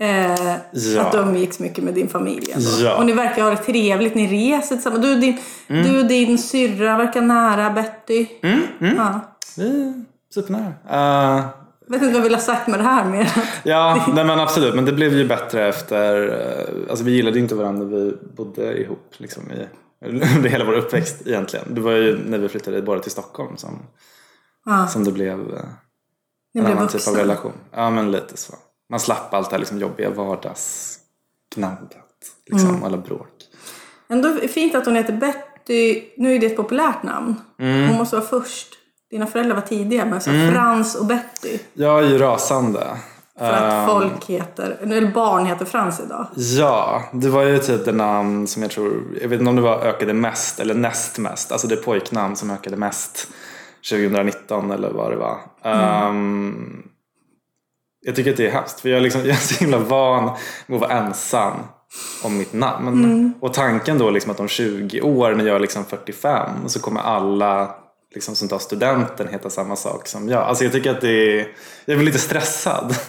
[0.00, 1.02] eh, Ja.
[1.02, 2.52] att du umgicks mycket med din familj.
[2.52, 2.68] ändå.
[2.80, 2.96] Ja.
[2.96, 5.02] Och ni verkar ha det trevligt, ni reser tillsammans.
[5.02, 8.26] Du och din, du och din syrra verkar nära, Betty.
[8.96, 9.20] Ja.
[9.56, 10.04] Vi är
[10.34, 10.72] supernära.
[10.90, 11.46] Uh,
[11.88, 13.32] Jag vet inte vad jag vill ha sagt med det här mer.
[13.64, 14.74] ja, nej men absolut.
[14.74, 16.28] Men det blev ju bättre efter...
[16.28, 19.14] eh, Alltså vi gillade ju inte varandra vi bodde ihop.
[19.16, 19.68] Liksom, i,
[20.06, 21.74] under hela vår uppväxt egentligen.
[21.74, 23.78] Det var ju när vi flyttade båda till Stockholm som,
[24.64, 25.60] Ja, som det blev eh,
[26.58, 27.52] en annan typ av relation.
[27.72, 28.54] Ja, men lite så.
[28.90, 32.02] Man slapp allt det här liksom jobbiga vardagsgnaggat.
[32.50, 32.82] Liksom, Mm.
[32.84, 33.28] alla bråk.
[34.08, 36.02] Ändå fint att hon heter Betty.
[36.16, 37.34] Nu är det ett populärt namn.
[37.58, 37.88] Mm.
[37.88, 38.68] Hon måste vara först.
[39.10, 41.58] Dina föräldrar var tidiga med så Frans och Betty.
[41.72, 42.86] Jag är ju rasande.
[43.38, 46.26] För att Ehm, folk heter, eller barn heter Frans idag.
[46.36, 49.62] Ja, det var ju typ det namn som jag tror, jag vet inte om det
[49.62, 51.52] var ökade mest eller näst mest.
[51.52, 53.28] Alltså det pojknamn som ökade mest
[53.90, 55.38] 2019 eller vad det var.
[55.64, 56.82] Ehm,
[58.06, 60.24] jag tycker att det är hemskt för jag är, liksom, jag är så himla van
[60.66, 61.52] med att vara ensam
[62.22, 63.34] om mitt namn.
[63.40, 67.00] Och tanken då liksom att om 20 år när jag är liksom 45 så kommer
[67.00, 67.74] alla
[68.14, 70.42] liksom, som tar studenten heta samma sak som jag.
[70.42, 71.48] Alltså jag tycker att det är,
[71.84, 72.96] jag blir lite stressad.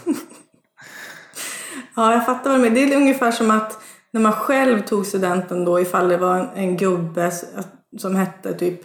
[1.95, 2.75] Ja, jag fattar vad du menar.
[2.75, 3.79] Det är ungefär som att
[4.12, 7.31] när man själv tog studenten då, ifall det var en, en gubbe
[7.97, 8.81] som hette typ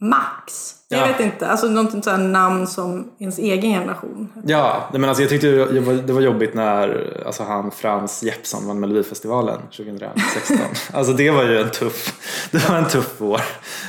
[0.00, 0.74] Max.
[0.88, 1.06] Jag Ja.
[1.06, 4.28] vet inte, alltså något sånt namn som ens egen generation.
[4.46, 5.46] Ja, men alltså jag tyckte
[6.06, 10.56] det var, jobbigt när alltså han Frans Jeppsson vann Melodifestivalen 2016.
[10.92, 12.12] Alltså det var ju en tuff,
[12.50, 13.40] det var en tuff år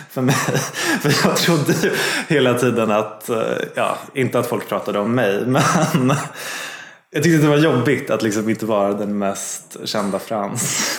[0.10, 0.36] för mig.
[1.02, 1.92] För jag trodde ju
[2.28, 3.38] hela tiden att, eh,
[3.76, 5.62] ja, inte att folk pratade om mig, men
[7.12, 10.90] jag tyckte det var jobbigt att liksom inte vara den mest kända Frans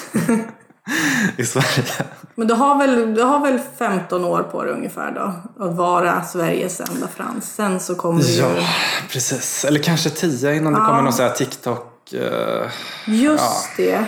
[1.36, 1.84] i Sverige.
[2.34, 5.32] Men du har, väl, du har väl 15 år på dig ungefär då,
[5.64, 7.54] att vara Sveriges enda Frans.
[7.54, 8.62] Sen så kommer Ja, ju...
[9.12, 9.64] precis.
[9.64, 12.68] Eller kanske tio innan det kommer någon sån här TikTok eh,
[13.06, 14.04] Just det.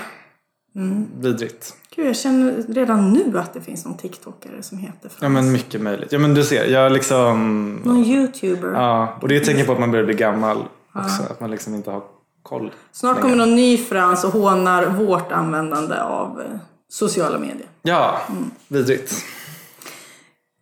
[1.20, 1.74] vidrigt.
[1.96, 5.16] Gud, jag känner redan nu att det finns någon TikTokare som heter Frans.
[5.20, 6.12] Ja men mycket möjligt.
[6.12, 7.74] Ja men du ser, jag liksom...
[7.84, 8.72] Någon YouTuber.
[8.72, 11.22] Ja, och det är ett tecken på att man börjar bli gammal också.
[11.30, 12.02] Att man liksom inte har
[12.42, 12.72] koll.
[12.92, 16.46] Snart kommer någon ny Frans och hånar vårt användande av eh,
[16.88, 17.66] sociala medier.
[17.82, 18.20] Ja,
[18.68, 19.14] vidrigt.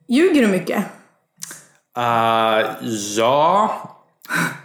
[0.09, 0.85] Ljuger du mycket?
[1.99, 2.67] Uh,
[3.17, 3.71] ja,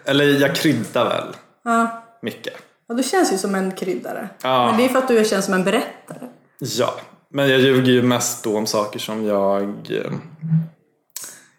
[0.06, 2.04] eller jag kryddar väl Ja.
[2.22, 2.54] mycket.
[2.88, 2.96] ja.
[2.96, 4.30] Du känns ju som en kryddare.
[4.44, 4.66] Ja.
[4.68, 6.28] Men det är för att du känns som en berättare.
[6.60, 6.94] Ja,
[7.30, 9.64] men jag ljuger ju mest då om saker som jag...
[9.90, 10.12] eh,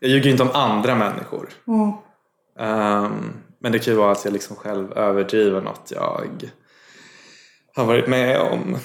[0.01, 1.49] Jag ljuger ju inte om andra människor.
[2.59, 6.51] Ehm, men det kan ju vara att jag liksom själv överdriver något jag
[7.75, 8.79] har varit med om.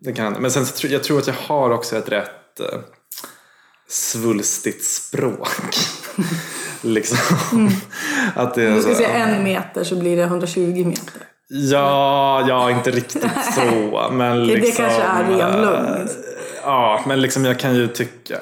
[0.00, 2.78] Det kan, men sen så jag tror att jag har också ett rätt eh,
[3.88, 5.48] svulstigt språk.
[6.82, 7.70] liksom.
[8.34, 11.22] Att det Om du ska säga en meter så blir det 120 meter.
[11.48, 13.22] Ja, ja, inte riktigt
[13.54, 14.10] så.
[14.12, 15.86] Men Okej, det liksom, kanske är ren lögn.
[15.86, 16.06] eh,
[16.64, 18.38] Ja, men liksom jag kan ju tycka...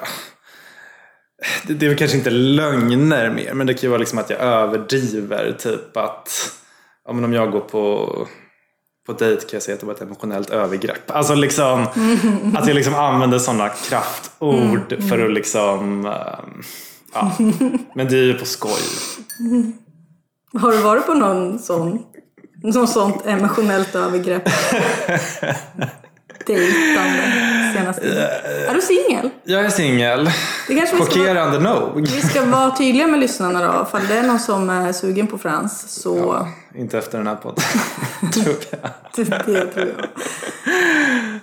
[1.66, 4.30] Det, det är väl kanske inte lögner mer, men det kan ju vara liksom att
[4.30, 5.56] jag överdriver.
[5.58, 6.52] Typ att
[7.06, 8.06] ja, men om jag går på,
[9.06, 11.10] på dejt kan jag säga att det var ett emotionellt övergrepp.
[11.10, 11.82] Alltså liksom
[12.56, 16.06] att jag liksom använder sådana kraftord Mm, för att liksom...
[16.06, 16.62] ehm,
[17.14, 17.32] ja.
[17.94, 18.80] Men det är ju på skoj.
[20.52, 22.02] Har du varit på någon sån,
[22.62, 24.48] någon sånt emotionellt övergrepp?
[26.54, 27.22] Dejtande
[27.76, 28.30] senaste.
[28.68, 29.30] Är du singel?
[29.44, 30.30] Jag är singel.
[30.68, 32.00] Det kanske vi ska vara- Chockerande nog.
[32.08, 33.86] Vi ska vara tydliga med lyssnarna då.
[33.88, 36.46] Ifall det är någon som är sugen på Frans så...
[36.74, 37.64] Inte efter den här podden.
[38.32, 38.90] tror jag.
[39.16, 39.94] Det tror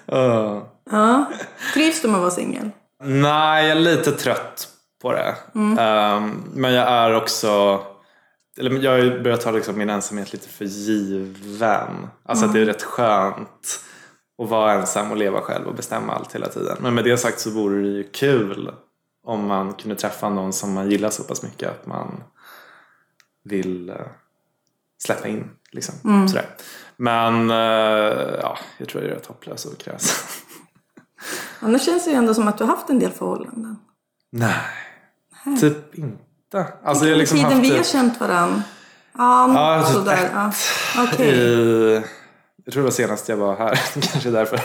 [0.10, 0.17] jag.
[0.20, 0.62] Uh.
[0.91, 1.26] Ja.
[1.74, 2.70] Trivs du med att vara singel?
[3.04, 4.67] Nej, jag är lite trött
[5.02, 5.36] på det.
[5.82, 7.80] Ehm, men jag är också...
[8.60, 12.08] Eller jag har börjat ta liksom min ensamhet lite för given.
[12.26, 13.80] Alltså att det är rätt skönt
[14.43, 16.78] att vara ensam och leva själv och bestämma allt hela tiden.
[16.80, 18.71] Men med det sagt så vore det ju kul
[19.23, 22.23] om man kunde träffa någon som man gillar så pass mycket att man
[23.43, 23.95] vill eh,
[25.04, 25.50] släppa in.
[25.71, 26.28] Liksom.
[26.28, 26.45] Sådär.
[26.97, 30.28] Men eh, ja, jag tror jag är rätt hopplös och kräsen.
[31.60, 33.76] Annars känns det ju ändå som att du har haft en del förhållanden.
[34.32, 34.56] Nej,
[35.60, 36.67] typ inte.
[36.84, 38.63] Alltså jag har liksom Tiden haft vi har det känt varandra.
[39.17, 40.23] Ja, Ja, typ sådär.
[40.23, 40.32] ett.
[40.34, 40.52] Ja.
[41.04, 41.38] Okej.
[41.38, 42.04] i...
[42.67, 44.56] Jag tror det var senast jag var här, kanske därför.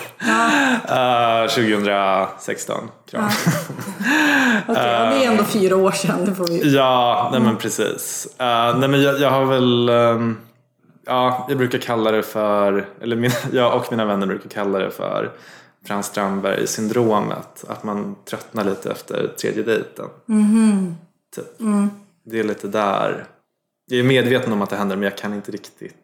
[0.89, 2.89] Eh, 2016.
[3.11, 3.25] Kram.
[4.69, 6.25] Okej, ja, det är ändå fyra år sedan.
[6.25, 6.75] Det får vi...
[6.75, 8.29] Ja, nej men precis.
[8.39, 9.89] Eh, nej men jag, jag har väl...
[9.89, 10.39] ehm,
[11.07, 12.89] ja, jag brukar kalla det för...
[13.01, 15.33] Eller min, jag och mina vänner brukar kalla det för
[15.87, 17.65] Frans Strandberg-syndromet.
[17.69, 20.07] Att man tröttnar lite efter tredje dejten.
[21.37, 21.45] Typ.
[22.25, 23.25] Det är lite där.
[23.91, 25.99] Jag är medveten om att det händer men jag kan inte riktigt...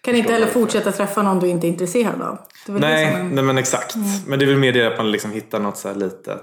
[0.00, 2.38] Kan inte heller fortsätta träffa någon du inte är intresserad av.
[2.66, 3.94] Nej, är- nej men exakt.
[4.26, 6.42] Men det är väl mer det att man liksom hittar något så här litet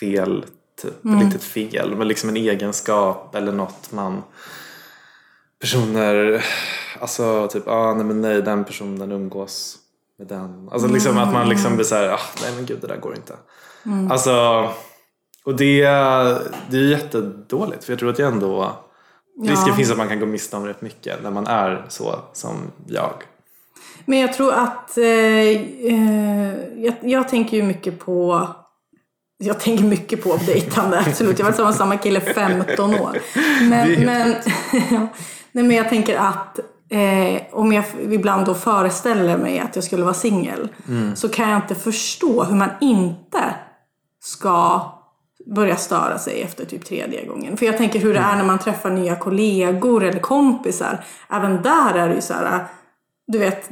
[0.00, 0.44] fel,
[0.82, 1.04] typ.
[1.04, 1.18] Mm.
[1.18, 4.22] Ett litet fel, men liksom en egenskap eller något man
[5.60, 6.44] personer,
[7.00, 9.76] alltså typ, ah, nej men nej den personen umgås
[10.18, 10.68] med den.
[10.72, 13.34] Alltså liksom att man liksom blir såhär, ah, nej men gud det där går inte.
[13.86, 14.10] Mm.
[14.12, 14.32] Alltså,
[15.44, 15.80] och det,
[16.70, 18.76] det är ju jättedåligt för jag tror att jag ändå
[19.42, 19.74] Risken Ja.
[19.74, 23.12] finns att man kan gå miste om rätt mycket när man är så som jag.
[24.04, 24.98] Men jag tror att...
[24.98, 28.48] Eh, eh, jag, jag tänker ju mycket på...
[29.38, 31.38] Jag tänker mycket på dejtande, absolut.
[31.38, 33.18] Jag har varit tillsammans med samma kille 15 år.
[33.60, 34.34] Men, men,
[35.52, 36.58] nej, men jag tänker att
[36.90, 40.68] eh, om jag ibland då föreställer mig att jag skulle vara singel
[41.14, 43.54] så kan jag inte förstå hur man inte
[44.20, 44.80] ska
[45.46, 47.56] börja störa sig efter typ tredje gången.
[47.56, 51.04] För jag tänker hur det är när man träffar nya kollegor eller kompisar.
[51.30, 52.64] Även där är det ju så här,
[53.26, 53.70] du vet,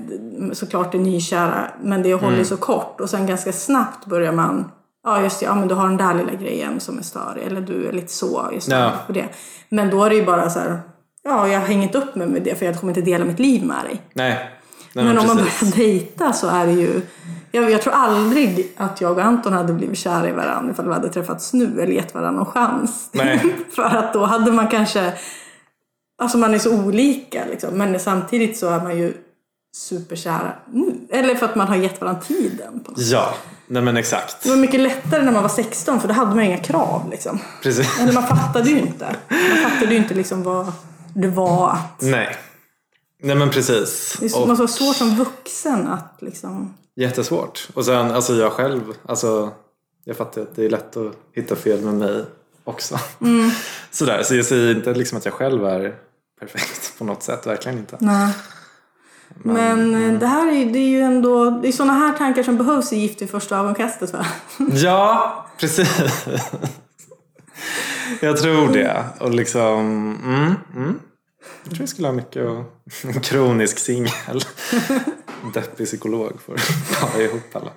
[0.53, 3.01] såklart det är nykära, men det håller så kort.
[3.01, 4.71] Och sen ganska snabbt börjar man,
[5.05, 7.47] ja just det, ja men du har den där lilla grejen som är störig.
[7.47, 8.93] Eller du är lite så, just Ja.
[9.07, 9.29] för det.
[9.69, 10.81] Men då är det ju bara så här,
[11.23, 13.65] ja jag har hängt upp mig med det för jag kommer inte dela mitt liv
[13.65, 14.01] med dig.
[14.13, 14.51] Nej.
[14.95, 17.01] Nej Men om man börjar dejta så är det ju...
[17.53, 20.93] Jag, jag tror aldrig att jag och Anton hade blivit kära i varandra ifall vi
[20.93, 23.11] hade träffats nu eller gett varandra någon chans.
[23.75, 25.13] För att då hade man kanske...
[26.19, 27.71] Alltså man är så olika liksom.
[27.79, 29.15] Men samtidigt så är man ju
[29.77, 30.95] superkära nu.
[31.11, 32.81] Eller för att man har gett varandra tiden.
[32.85, 33.01] På något.
[33.01, 33.35] Ja,
[33.67, 34.43] nej men exakt.
[34.43, 37.39] Det var mycket lättare när man var 16 för då hade man inga krav liksom.
[37.63, 38.01] Precis.
[38.01, 39.17] Eller man fattade ju inte.
[39.29, 40.73] Man fattade ju inte liksom vad
[41.15, 42.03] det var att...
[42.03, 42.37] Nej.
[43.23, 44.17] Nej men precis.
[44.21, 46.75] Det måste vara svårt som vuxen att liksom...
[46.97, 47.69] jättesvårt.
[47.75, 49.51] Och sen alltså jag själv, alltså
[50.05, 52.25] jag fattar att det är lätt att hitta fel med mig
[52.65, 52.99] också.
[53.21, 53.51] Mm.
[53.91, 55.95] Sådär, så jag säger inte liksom att jag själv är
[56.41, 57.97] perfekt på något sätt, verkligen inte.
[58.01, 58.33] Nej.
[59.35, 62.57] Men eh, det här är, det är ju ändå, det är sådana här tankar som
[62.57, 64.27] behövs i Gift vid första ögonkastet va?
[64.73, 66.27] Ja, precis.
[68.21, 69.05] Jag tror det.
[69.21, 69.81] Och liksom,
[70.25, 70.99] mm, mm.
[71.65, 74.45] Jag tror jag skulle ha mycket och kronisk singel.
[75.55, 76.57] Deppig psykolog får
[77.01, 77.71] ta ihop alla.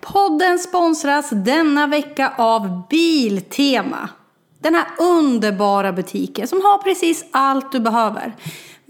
[0.00, 4.08] Podden sponsras denna vecka av Biltema.
[4.60, 8.36] Den här underbara butiken som har precis allt du behöver.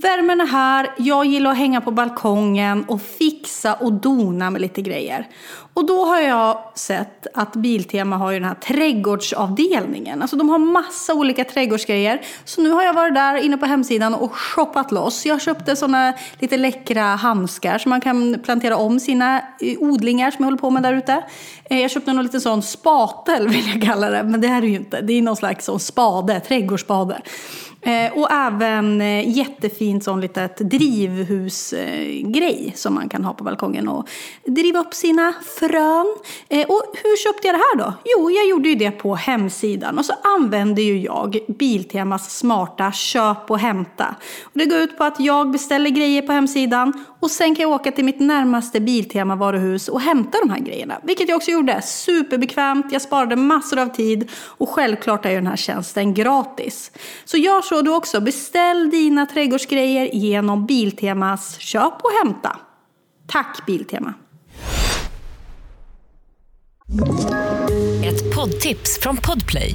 [0.03, 4.83] Värmen är här, jag gillar att hänga på balkongen och fixa och dona med lite
[4.83, 5.27] grejer.
[5.75, 10.23] Och då har jag sett att Biltema har ju den här trädgårdsavdelningen.
[10.23, 12.21] Alltså de har massa olika trädgårdsgrejer.
[12.45, 15.27] Så nu har jag varit där inne på hemsidan och shoppat loss.
[15.27, 20.43] Jag köpte sådana lite läckra handskar så man kan plantera om sina eh, odlingar som
[20.43, 21.23] jag håller på med där ute.
[21.65, 24.23] Eh, jag köpte någon liten sån spatel vill jag kalla det.
[24.23, 25.01] Men det här är ju inte.
[25.01, 27.23] Det är någon slags sån spade, trädgårdsspade.
[27.81, 34.09] Eh, och även eh, jättefint sån litet drivhusgrej som man kan ha på balkongen och
[34.47, 36.17] driva upp sina frön.
[36.49, 37.93] Eh, och hur köpte jag det här då?
[38.05, 43.51] Jo, jag gjorde ju det på hemsidan och så använde ju jag Biltemas smarta köp
[43.51, 44.15] och hämta.
[44.43, 47.73] Och det går ut på att jag beställer grejer på hemsidan och sen kan jag
[47.73, 51.01] åka till mitt närmaste Biltema-varuhus och hämta de här grejerna.
[51.03, 51.83] Vilket jag också gjorde.
[51.83, 56.93] Superbekvämt, jag sparade massor av tid och självklart är ju den här tjänsten gratis.
[57.25, 58.21] Så gör så du också.
[58.21, 62.57] Beställ dina trädgårdsgrejer genom Biltemas köp och hämta.
[63.27, 64.15] Tack Biltema!
[68.05, 69.75] Ett poddtips från Podplay.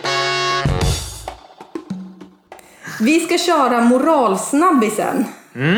[3.01, 5.25] Vi ska köra moralsnabbisen.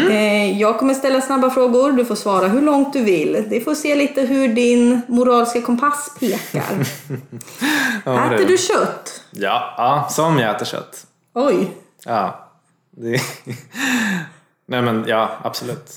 [0.10, 3.46] Eh, Jag kommer ställa snabba frågor, du får svara hur långt du vill.
[3.50, 6.64] Det får se lite hur din moraliska kompass pekar.
[8.06, 9.22] Ja, Äter det- du kött?
[9.32, 11.08] Ja, ja, som jag äter kött.
[11.34, 11.72] Oj.
[12.06, 12.50] Ja.
[12.92, 13.10] Det...
[14.66, 15.92] Nej men ja, absolut.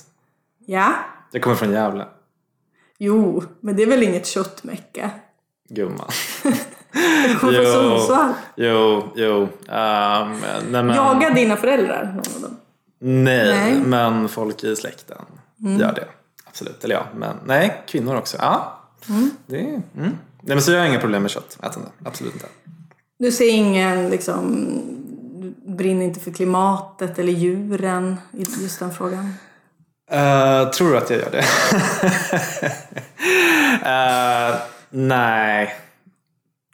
[0.66, 0.92] Ja.
[1.32, 2.06] Jag kommer från Gävle.
[2.98, 5.10] Jo, men det är väl inget köttmäcka?
[5.68, 6.08] Gumman.
[7.40, 8.32] Sundsvall.
[8.56, 9.42] jo, jo.
[9.42, 12.56] Um, nej, men, Jagar dina föräldrar någon av dem?
[13.00, 13.72] nej, Nej.
[13.72, 13.90] Mm.
[13.90, 15.16] men folk i släkten
[15.56, 16.04] gör det.
[16.46, 16.84] Absolut.
[16.84, 18.36] Eller ja, men nej, kvinnor också.
[18.40, 18.80] Ja.
[19.46, 19.82] Det, är- mm.
[19.96, 21.58] Nej, men så jag har inga problem med kött.
[21.62, 21.88] Ätande.
[22.04, 22.46] Absolut inte.
[23.18, 24.66] Du ser ingen, liksom,
[25.40, 29.34] du brinner inte för klimatet eller djuren i just den frågan?
[30.12, 31.44] Uh, tror du att jag gör det?
[33.86, 34.54] Eh,
[34.90, 35.74] nej.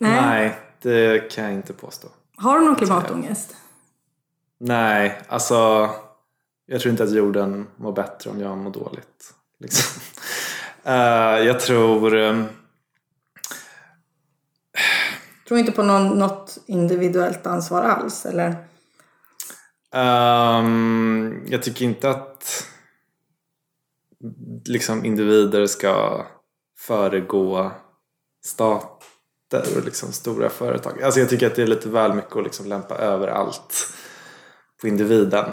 [0.02, 0.20] Nej.
[0.20, 2.08] nej, det kan jag inte påstå.
[2.36, 3.56] Har du någon klimatångest?
[4.58, 5.90] Nej, alltså
[6.66, 9.34] jag tror inte att jorden mår bättre om jag mår dåligt.
[9.58, 10.02] Liksom.
[10.84, 10.94] Eh,
[11.46, 12.16] jag tror...
[12.16, 12.46] ehm,
[15.48, 18.26] Tror inte på någon, något individuellt ansvar alls?
[18.26, 18.56] Eller?
[19.94, 22.66] ehm, jag tycker inte att
[24.64, 26.26] liksom, individer ska
[26.78, 27.72] föregå
[29.52, 31.02] stater och liksom, stora företag.
[31.02, 33.92] Alltså, jag tycker att det är lite väl mycket att liksom, lämpa över allt
[34.80, 35.44] på individen.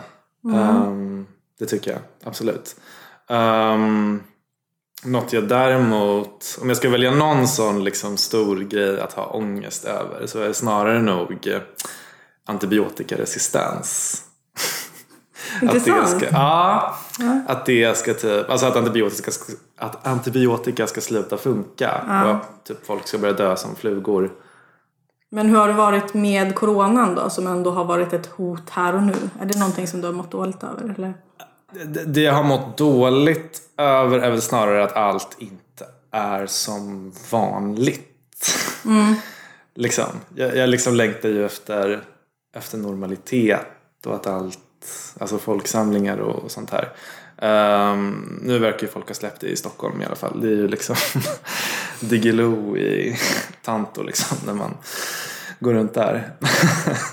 [0.54, 1.28] Ehm,
[1.60, 2.76] det tycker jag, absolut.
[3.28, 4.24] Um,
[5.04, 9.86] något jag däremot, om jag ska välja någon sån liksom stor grej att ha ångest
[9.86, 11.62] över så är det snarare nog eh,
[15.62, 16.14] antibiotikaresistens.
[16.14, 16.32] Att det Intressant.
[17.14, 21.92] ska, ja, att det ska typ, alltså att antibiotika ska, att antibiotika ska sluta funka
[22.24, 24.32] och att typ folk ska börja dö som flugor.
[25.32, 28.96] Men hur har det varit med coronan då, som ändå har varit ett hot här
[28.96, 29.16] och nu?
[29.42, 30.96] Är det någonting som du har mått dåligt över?
[30.98, 31.14] Eller?
[31.86, 37.12] Det- Det jag har mått dåligt över är väl snarare att allt inte är som
[37.32, 38.06] vanligt.
[39.76, 40.06] liksom.
[40.36, 42.02] Jag, jag liksom längtar ju efter,
[42.56, 43.66] efter normalitet
[44.06, 44.60] och att allt,
[45.20, 46.94] alltså folksamlingar och, sånt här.
[47.42, 50.42] Ehm, nu verkar ju folk ha släppt det i Stockholm i alla fall.
[50.42, 50.96] Det är ju liksom
[52.00, 53.20] Diggiloo i
[53.64, 54.78] Tanto liksom när man
[55.60, 56.32] går runt där.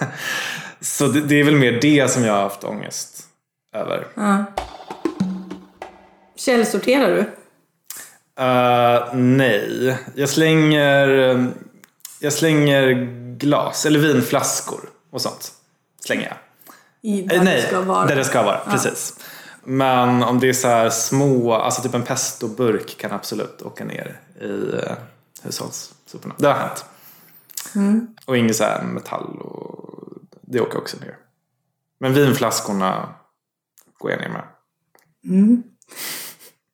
[0.81, 3.25] Så det, det är väl mer det som jag har haft ångest
[3.75, 4.07] över.
[6.37, 7.21] Källsorterar du?
[8.41, 11.09] Uh, nej, jag slänger,
[12.21, 13.09] jag slänger
[13.39, 15.53] glas eller vinflaskor och sånt.
[16.05, 16.46] Slänger jag.
[17.03, 18.07] I, Eh, där nej, det ska vara?
[18.07, 18.59] där det ska vara.
[18.59, 19.19] Precis.
[19.65, 24.21] Men om det är så här små, alltså typ en pestoburk kan absolut åka ner
[24.41, 24.93] i uh,
[25.43, 26.35] hushållssoporna.
[26.39, 26.85] Det har hänt.
[27.75, 28.07] Mm.
[28.27, 29.77] Och inget så här metall och
[30.43, 31.17] det åker också ner.
[32.01, 33.09] Men vinflaskorna
[33.99, 34.43] går jag ner med.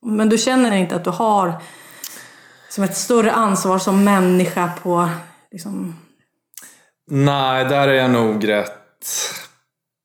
[0.02, 1.62] Men du känner inte att du har
[2.68, 5.08] som ett större ansvar som människa på
[5.50, 5.96] liksom,
[7.10, 9.08] Nej, där är jag nog rätt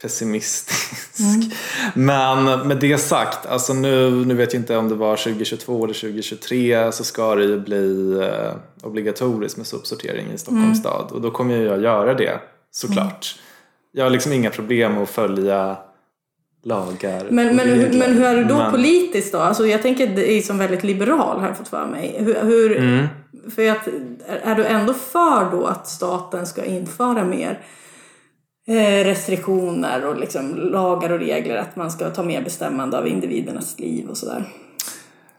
[0.02, 1.56] pessimistisk.
[1.94, 5.94] Men med det sagt, alltså nu, nu vet jag inte om det var 2022 eller
[5.94, 11.32] 2023 så ska det ju bli eh, obligatoriskt med sopsortering i Stockholms stad och då
[11.32, 12.40] kommer jag göra det
[12.72, 13.36] såklart.
[13.92, 15.78] Jag har liksom inga problem att följa
[16.64, 18.00] lagar Men, men, regler.
[18.00, 19.40] men hur är du då Men- politiskt då?
[19.40, 22.16] Alltså jag tänker är som väldigt liberal har jag fått för mig.
[22.20, 23.08] Hur, hur, Mm.
[23.56, 23.88] För att,
[24.44, 27.60] är du ändå för då att staten ska införa mer
[28.76, 31.56] restriktioner och liksom lagar och regler?
[31.56, 34.54] Att man ska ta mer bestämmande av individernas liv och sådär?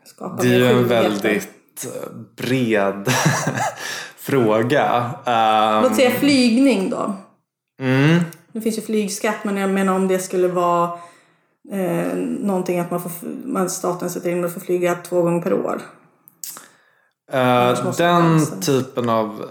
[0.05, 3.09] Skapa Det är ju en väldigt eh, bred
[4.17, 5.11] fråga.
[5.25, 7.17] Ehm, Låt säga flygning då.
[7.81, 8.21] mm.
[8.53, 10.99] Det finns ju flygskatt men jag menar om det skulle vara
[11.73, 13.13] eh, någonting att man får,
[13.45, 15.83] man, staten sätter in och får flyga två gånger per år.
[17.33, 19.45] Eh, måste den typen av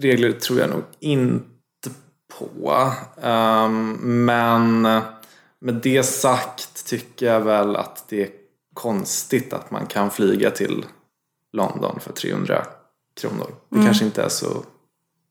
[0.00, 1.55] regler tror jag nog inte
[2.38, 2.92] på.
[3.22, 3.92] Ehm,
[4.24, 4.82] men
[5.58, 8.28] med det sagt tycker jag väl att det är
[8.74, 10.84] konstigt att man kan flyga till
[11.52, 12.66] London för 300
[13.20, 13.54] kronor.
[13.68, 14.64] Det kanske inte är så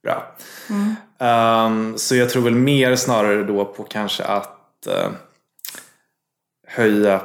[0.04, 0.36] bra.
[1.20, 5.10] Ehm, så jag tror väl mer snarare då på kanske att eh,
[6.68, 7.22] höja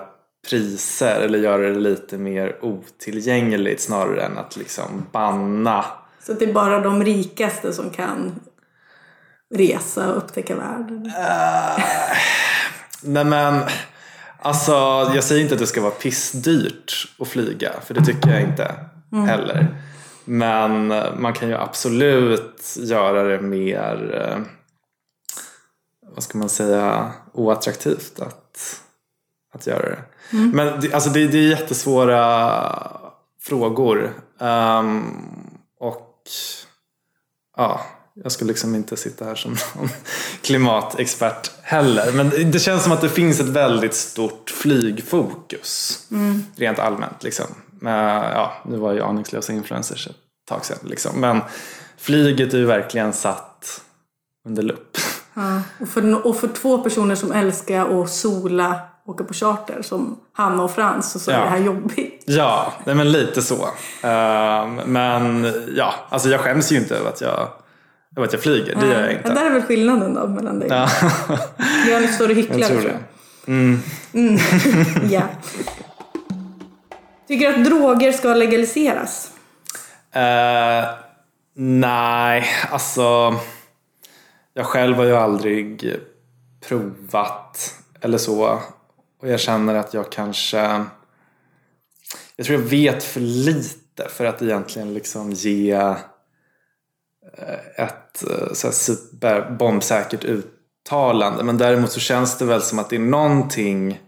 [0.49, 5.85] priser eller göra det lite mer otillgängligt snarare än att liksom banna.
[6.21, 8.41] Så att det är bara de rikaste som kan
[9.55, 11.13] resa och upptäcka världen.
[13.03, 13.63] Nej men,
[14.39, 14.73] alltså
[15.15, 18.75] jag säger inte att det ska vara pissdyrt att flyga för det tycker jag inte
[19.27, 19.83] heller.
[20.25, 20.89] Men
[21.21, 24.43] man kan ju absolut göra det mer, eh,
[26.15, 28.81] vad ska man säga, oattraktivt att,
[29.55, 29.99] att göra det.
[30.31, 32.63] Men det, alltså det, det är jättesvåra
[33.41, 34.15] frågor.
[34.41, 35.03] Ehm,
[35.79, 36.23] och
[37.57, 37.81] ja,
[38.23, 39.89] jag skulle liksom inte sitta här som någon
[40.43, 42.13] klimatexpert heller.
[42.13, 45.99] Men det känns som att det finns ett väldigt stort flygfokus.
[46.57, 47.23] Rent allmänt.
[47.23, 47.47] Liksom.
[47.71, 50.17] Men, ja, nu var ju aningslösa influencers ett
[50.49, 50.79] tag sedan.
[50.83, 51.21] Liksom.
[51.21, 51.41] Men
[51.99, 53.81] flyget är ju verkligen satt
[54.47, 54.97] under lupp.
[55.35, 55.63] Ja.
[55.81, 60.63] Och, för, och för två personer som älskar att sola, åka på charter som Hanna
[60.63, 61.45] och Frans så, så är Ja.
[61.45, 62.25] det här jobbigt.
[62.27, 63.69] Ja, nej, men lite så.
[64.03, 67.49] Ehm, men ja, alltså jag skäms ju inte över att jag,
[68.21, 68.75] över att jag flyger.
[68.75, 69.35] Det gör jag Ja, inte.
[69.35, 70.69] där är väl skillnaden då mellan dig.
[70.71, 70.89] Ja,
[71.89, 72.99] Jag är lite större hycklare jag tror tror det.
[74.13, 75.11] jag.
[75.13, 75.23] Ja.
[77.29, 79.31] Tycker du att droger ska legaliseras?
[80.13, 80.85] Eh,
[81.57, 83.35] nej, alltså.
[84.55, 85.95] Jag själv har ju aldrig
[86.69, 88.61] provat eller så.
[89.23, 90.85] Och jag känner att jag kanske...
[92.37, 95.95] Jag tror jag vet för lite för att egentligen liksom ge
[97.39, 101.45] Eh, ett eh, så här super bombsäkert uttalande.
[101.45, 104.01] Men däremot så känns det väl som att det är någonting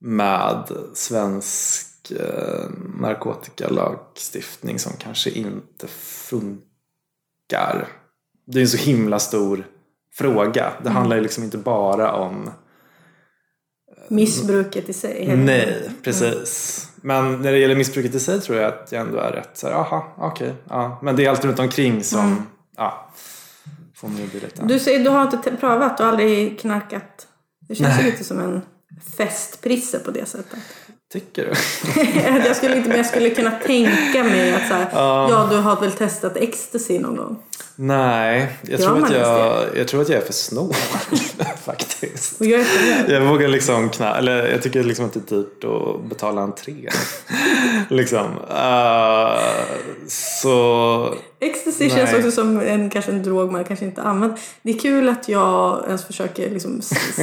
[0.00, 2.64] med svensk eh,
[3.00, 5.86] narkotikalagstiftning som kanske inte
[6.28, 7.88] funkar.
[8.46, 9.66] Det är en så himla stor
[10.14, 10.72] fråga.
[10.82, 12.50] Det handlar ju liksom inte bara om
[14.08, 15.36] Missbruket i sig?
[15.36, 16.82] Nej, precis.
[16.96, 19.66] Men när det gäller missbruket i sig tror jag att jag ändå är rätt så
[19.66, 20.98] här, aha, okej, ja.
[21.02, 22.46] Men det är allt runt omkring som,
[22.76, 23.10] ja,
[23.96, 24.62] får mig att bli lite...
[24.62, 27.26] Du säger du har inte te- prövat, du har aldrig knarkat.
[27.68, 28.62] Det känns ju lite som en
[29.16, 30.58] festprisse på det sättet.
[31.12, 32.00] Tycker du?
[32.46, 35.80] jag, skulle inte, men jag skulle kunna tänka mig att så här, ja du har
[35.80, 37.42] väl testat ecstasy någon gång?
[37.78, 40.74] Nej, jag Gör tror, att jag, jag tror att jag är för snål
[41.64, 42.40] faktiskt.
[42.40, 45.36] Och jag är för Jag vågar liksom knä, eller jag tycker liksom att det är
[45.36, 46.74] dyrt att betala entré.
[47.88, 48.26] liksom.
[48.50, 49.38] Uh,
[50.08, 54.40] så Ecstasy känns också som en, kanske en drog man kanske inte använt.
[54.62, 56.82] Det är kul att jag ens försöker liksom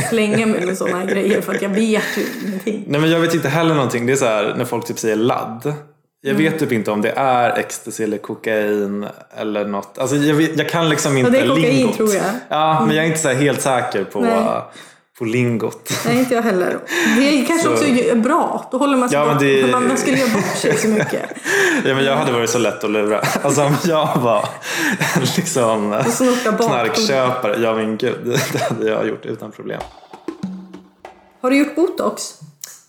[0.10, 2.84] slänga mig med sådana grejer för att jag vet ju ingenting.
[2.88, 4.06] Nej men jag vet inte heller någonting.
[4.06, 5.74] Det är så här när folk typ säger ladd.
[6.26, 6.44] Jag Mm.
[6.52, 9.08] vet typ inte om det är ecstasy eller kokain
[9.38, 9.98] eller något.
[9.98, 11.96] Alltså jag, vet, jag kan liksom inte det är kokain, lingot.
[11.98, 12.24] tror jag.
[12.50, 14.62] Ja, men jag är inte så helt säker på, Nej.
[15.20, 15.92] på lingot.
[16.06, 16.78] Nej, inte jag heller.
[17.18, 18.68] Det är kanske Så- också är bra.
[18.72, 19.44] Då håller man sig Ja, men bort.
[19.44, 21.22] det- Man, skulle göra bort sig så mycket.
[21.86, 23.22] Ja, men jag hade varit så lätt att lura.
[23.44, 24.46] Alltså om jag var
[25.36, 25.92] liksom
[26.58, 27.58] knarkköpare.
[27.62, 28.16] Ja men gud,
[28.54, 29.82] det hade jag gjort utan problem.
[31.42, 32.24] Har du gjort botox?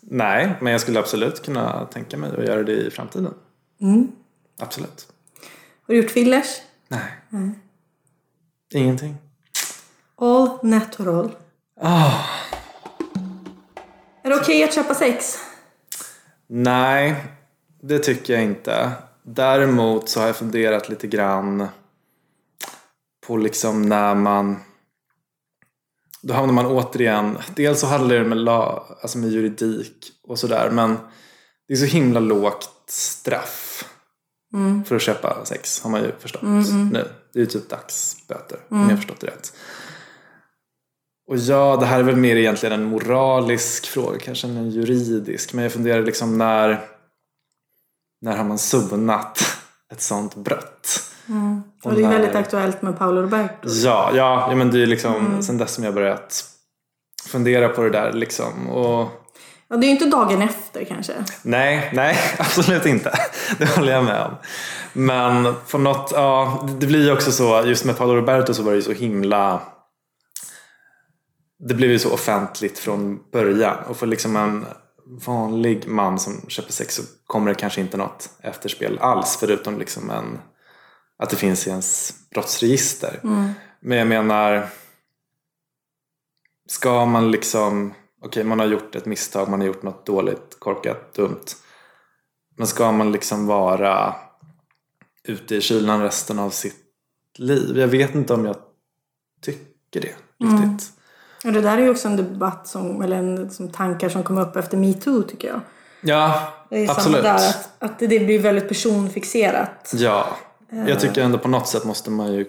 [0.06, 3.34] Nej, men jag skulle absolut kunna tänka mig att göra det i framtiden.
[4.58, 5.08] Absolut.
[5.86, 6.60] Har du gjort fillers?
[6.88, 7.02] Nej.
[8.74, 9.16] Ingenting.
[10.16, 11.36] All natural.
[11.80, 12.24] Ah.
[14.22, 15.38] Är det okej att köpa sex?
[16.46, 17.24] Nej,
[17.80, 18.92] det tycker jag inte.
[19.22, 21.68] Däremot så har jag funderat lite grann
[23.26, 24.60] på liksom när man
[26.24, 30.70] då hamnar man återigen, dels så handlar det med, la, alltså med juridik och sådär
[30.72, 30.96] men
[31.68, 33.84] det är så himla lågt straff
[34.86, 36.42] för att köpa sex har man ju förstått
[36.92, 37.08] nu.
[37.32, 39.52] Det är ju typ dagsböter om jag har förstått det rätt.
[41.26, 45.52] Och ja, det här är väl mer egentligen en moralisk fråga kanske än en juridisk.
[45.52, 46.88] Men jag funderar liksom när,
[48.20, 49.58] när har man sonat
[49.92, 51.10] ett sånt brott?
[51.84, 53.68] Och det är när- väldigt aktuellt med Paolo Roberto.
[53.68, 56.44] Ja, ja, ja men det är liksom sen dess som jag börjat
[57.28, 58.68] fundera på det där liksom.
[58.70, 59.08] Och
[59.68, 61.12] Ja, det är ju inte dagen efter kanske.
[61.42, 63.12] nej, nej, absolut inte.
[63.58, 64.34] Det håller jag med om.
[64.92, 68.70] Men på något, ja, det blir ju också så, just med Paolo Roberto så var
[68.70, 69.60] det ju så himla
[71.68, 74.66] det blev ju så offentligt från början och för liksom en
[75.26, 80.10] vanlig man som köper sex så kommer det kanske inte något efterspel alls förutom liksom
[80.10, 80.38] en,
[81.24, 83.20] att det finns i ens brottsregister.
[83.80, 84.68] Men jag menar,
[86.68, 91.14] ska man liksom, okej man har gjort ett misstag, man har gjort något dåligt, korkat,
[91.14, 91.44] dumt.
[92.56, 94.14] Men ska man liksom vara
[95.24, 96.76] ute i kylan resten av sitt
[97.38, 97.78] liv?
[97.78, 98.56] Jag vet inte om jag
[99.42, 100.14] tycker det
[100.44, 100.92] riktigt.
[101.44, 104.38] Och det där är ju också en debatt som, eller en som tankar som kom
[104.38, 105.60] upp efter metoo tycker jag.
[106.00, 107.22] Ja, Det är absolut.
[107.22, 109.92] där, att, att det blir väldigt personfixerat.
[109.94, 110.36] Ja,
[110.88, 112.46] jag tycker ändå på något sätt måste man ju...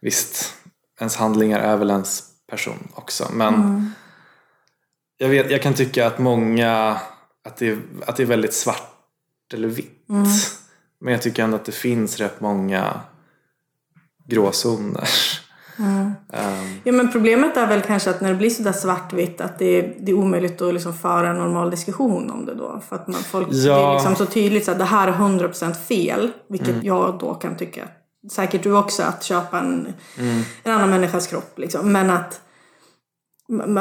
[0.00, 0.54] Visst,
[1.00, 3.28] ens handlingar är väl ens person också.
[3.32, 3.90] Men
[5.16, 7.00] jag, vet, jag kan tycka att många,
[7.44, 10.04] att det, att det är väldigt svart eller vitt.
[10.98, 13.00] Men jag tycker ändå att det finns rätt många
[14.24, 15.08] gråzoner.
[15.78, 16.12] Ehm,
[16.84, 19.94] Ja, men problemet är väl kanske att när det blir sådär svartvitt att det är,
[20.00, 22.80] det är omöjligt att liksom föra en normal diskussion om det då.
[22.88, 23.90] För att man, folk, det Ja.
[23.90, 26.30] är liksom så tydligt så att det här är 100% fel.
[26.48, 27.88] Vilket jag då kan tycka,
[28.32, 29.88] säkert du också, att köpa en,
[30.62, 31.58] en annan människas kropp.
[31.58, 31.92] Liksom.
[31.92, 32.40] Men att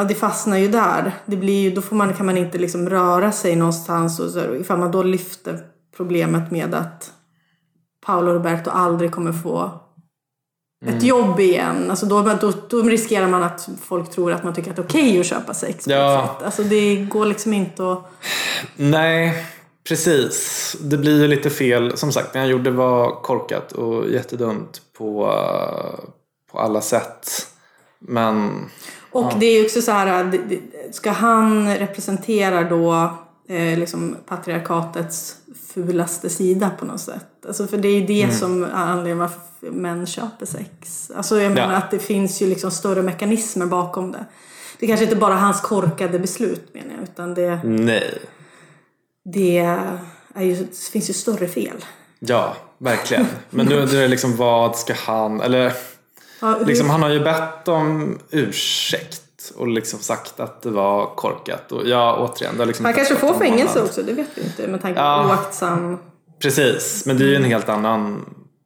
[0.08, 1.12] det fastnar ju där.
[1.26, 4.20] Det blir ju, då får man, kan man inte liksom röra sig någonstans.
[4.20, 5.60] Och så, ifall man då lyfter
[5.98, 7.12] problemet med att
[8.06, 9.72] Paolo Roberto aldrig kommer få
[10.88, 11.90] ett jobb igen.
[11.90, 14.86] Alltså då, då, då riskerar man att folk tror att man tycker att det är
[14.86, 15.88] okej att köpa sex.
[15.88, 16.38] Ja.
[16.46, 18.12] Alltså det går liksom inte att...
[18.76, 19.46] Nej,
[19.88, 20.76] precis.
[20.82, 21.98] Det blir ju lite fel.
[21.98, 25.34] Som sagt, det han gjorde var korkat och jättedumt på,
[26.52, 27.48] på alla sätt.
[28.00, 28.52] Men
[29.12, 30.40] Och det är ju också så här,
[30.92, 32.94] ska han representera då
[33.50, 35.36] eh, liksom patriarkatets
[35.74, 37.26] fulaste sida på något sätt?
[37.48, 39.40] Alltså för det är ju det som är anledningen varför
[39.72, 41.12] män köper sex.
[41.16, 41.78] Alltså jag menar Ja.
[41.78, 44.26] att det finns ju liksom större mekanismer bakom det.
[44.80, 48.20] Det är kanske inte bara hans korkade beslut menar jag, utan det, nej.
[49.26, 49.58] det,
[50.36, 51.86] är ju, det finns ju större fel.
[52.20, 53.26] Ja, verkligen.
[53.50, 55.42] Men nu är det liksom vad ska han...
[55.42, 55.74] Eller
[56.42, 61.72] Ja, liksom, han har ju bett om ursäkt och liksom sagt att det var korkat.
[61.72, 62.58] Och ja, återigen.
[62.58, 65.26] Det liksom han kanske får fängelse också, det vet vi inte med tanke på Ja.
[65.28, 65.98] oaktsam...
[66.46, 68.26] Precis, men det är ju en helt annan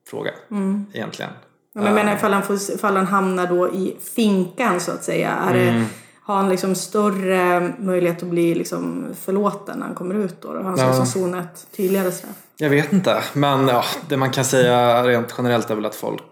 [0.09, 0.85] fråga Mm.
[0.93, 1.31] egentligen.
[1.73, 5.03] Ja, men jag menar ifall han, får, ifall han hamnar då i finkan så att
[5.03, 5.29] säga.
[5.31, 5.85] Är det,
[6.21, 10.47] har han liksom större möjlighet att bli liksom förlåten när han kommer ut då?
[10.47, 10.87] Har han Ja.
[10.87, 12.35] liksom sonat tydligare straff?
[12.57, 16.23] Jag vet inte, men ja, det man kan säga rent generellt är väl att folk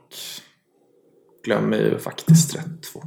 [1.45, 3.03] glömmer ju faktiskt rätt fort.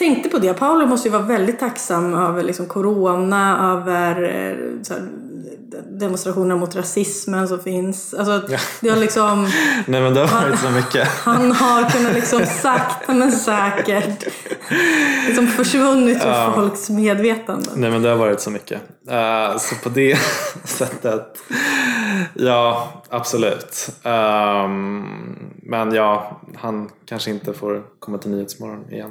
[0.00, 5.08] Tänkte på det, Paolo måste ju vara väldigt tacksam över liksom corona, över eh, här,
[5.98, 8.14] demonstrationer mot rasismen som finns.
[8.14, 9.42] Alltså, det har liksom,
[9.86, 11.08] Nej men det har varit så mycket.
[11.24, 14.24] han har kunnat liksom sakta men säkert
[15.26, 17.70] liksom försvunnit ur folks medvetande.
[17.74, 18.80] Nej men det har varit så mycket.
[19.08, 20.18] Eh, så på det
[20.64, 21.38] sättet,
[22.34, 23.88] ja absolut.
[24.02, 25.04] Ehm,
[25.62, 29.10] men ja, han kanske inte får komma till Nyhetsmorgon igen.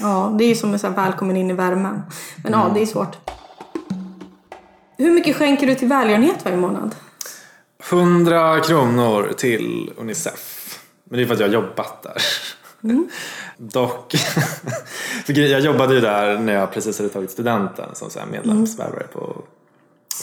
[0.00, 2.02] Ja, det är ju som här välkommen in i värmen.
[2.42, 3.16] Men ja, det är svårt.
[4.98, 6.94] Hur mycket skänker du till välgörenhet varje månad?
[7.90, 10.78] 100 kronor till Unicef.
[11.04, 12.22] Men det är för att jag har jobbat där.
[13.56, 14.12] Dock,
[15.26, 18.26] för grej- jag jobbade ju där när jag precis hade tagit studenten som så här
[18.26, 19.42] medlemsvärvare på,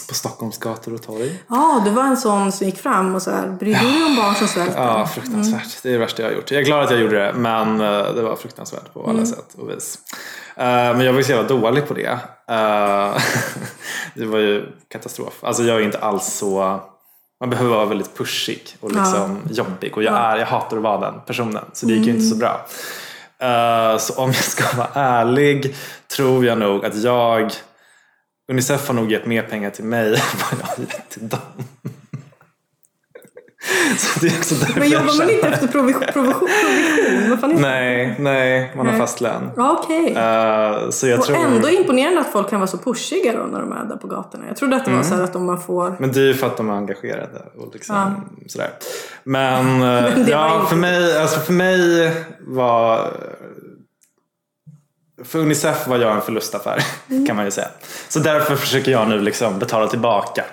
[0.08, 1.42] på Stockholms gator och torg.
[1.48, 4.16] Ja, du var en sån som gick fram och så här, bryr du dig om
[4.16, 4.82] barn som svälter?
[4.82, 5.82] Ja, fruktansvärt.
[5.82, 6.50] Det är det värsta jag har gjort.
[6.50, 9.54] Jag är glad att jag gjorde det, men eh, det var fruktansvärt på alla sätt
[9.58, 9.98] och vis.
[10.56, 12.18] Eh, Men jag var ju så jävla dålig på det.
[12.48, 13.16] Eh,
[14.14, 15.34] Det var ju katastrof.
[15.40, 16.80] Alltså jag är inte alls så...
[17.40, 19.96] Man behöver vara väldigt pushig och liksom jobbig.
[19.96, 21.64] Och jag, är, jag hatar att vara den personen.
[21.72, 22.66] Så det gick ju inte så bra.
[23.38, 25.76] Eh, Så om jag ska vara ärlig
[26.16, 27.52] tror jag nog att jag...
[28.50, 30.12] Unicef har nog gett mer pengar till mig än
[30.50, 31.38] vad jag har gett till dem.
[33.96, 36.02] Så det är också därför Men jobbar man inte efter provision?
[36.12, 36.48] provision,
[37.26, 37.60] provision?
[37.62, 39.00] Nej, nej, man har Nej.
[39.00, 39.50] fast lön.
[39.56, 40.14] Ja, okej.
[40.16, 41.36] Eh, så jag Och tror...
[41.36, 44.44] ändå imponerande att folk kan vara så pushiga då när de är där på gatorna.
[44.48, 45.96] Jag trodde att det var så här att om man får...
[45.98, 48.14] Men det är ju för att de är engagerade och liksom
[48.46, 48.70] sådär.
[49.24, 49.78] Men, eh,
[50.16, 53.12] Men ja, för mig, alltså för mig var...
[55.24, 57.26] För Unicef var jag en förlustaffär Mm.
[57.26, 57.68] kan man ju säga.
[58.08, 60.44] Så därför försöker jag nu liksom betala tillbaka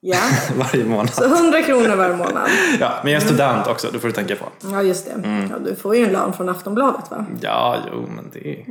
[0.00, 0.18] Ja.
[0.56, 1.14] varje månad.
[1.14, 2.48] Så 100 kronor varje månad.
[2.80, 4.44] Ja, men jag är student också, det får du tänka på.
[4.70, 5.46] Ja, just det.
[5.50, 7.26] Ja, du får ju en lön från Aftonbladet va?
[7.40, 8.64] Ja, jo, men det är...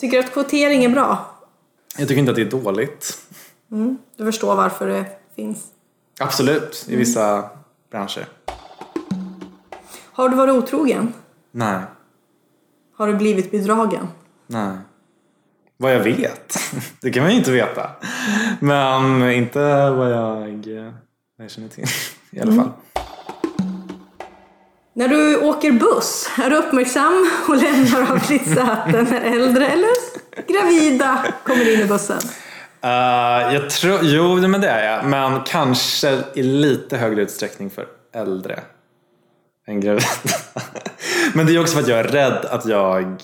[0.00, 1.18] Tycker du att kvotering är bra?
[1.98, 3.18] Jag tycker inte att det är dåligt.
[4.16, 5.04] Du förstår varför det
[5.36, 5.58] finns.
[6.20, 7.44] Absolut, i vissa
[7.90, 8.26] branscher.
[10.12, 11.12] Har du varit otrogen?
[11.52, 11.80] Nej,
[12.96, 14.08] Har du blivit bedragen?
[14.46, 14.76] nej.
[15.76, 16.58] vad jag vet.
[17.00, 17.90] Det kan man ju inte veta.
[18.60, 20.34] Men inte vad jag,
[21.36, 21.84] vad jag känner till
[22.30, 22.70] i alla fall.
[24.92, 29.90] När du åker buss, är du uppmärksam och lämnar av ditt säte när äldre eller
[30.48, 32.18] gravida kommer in i bussen?
[32.84, 35.04] Uh, jag tror, jo, men det är jag.
[35.04, 38.60] Men kanske i lite högre utsträckning för äldre
[39.66, 40.06] än gravida.
[41.34, 43.22] men det är också för att jag är rädd att jag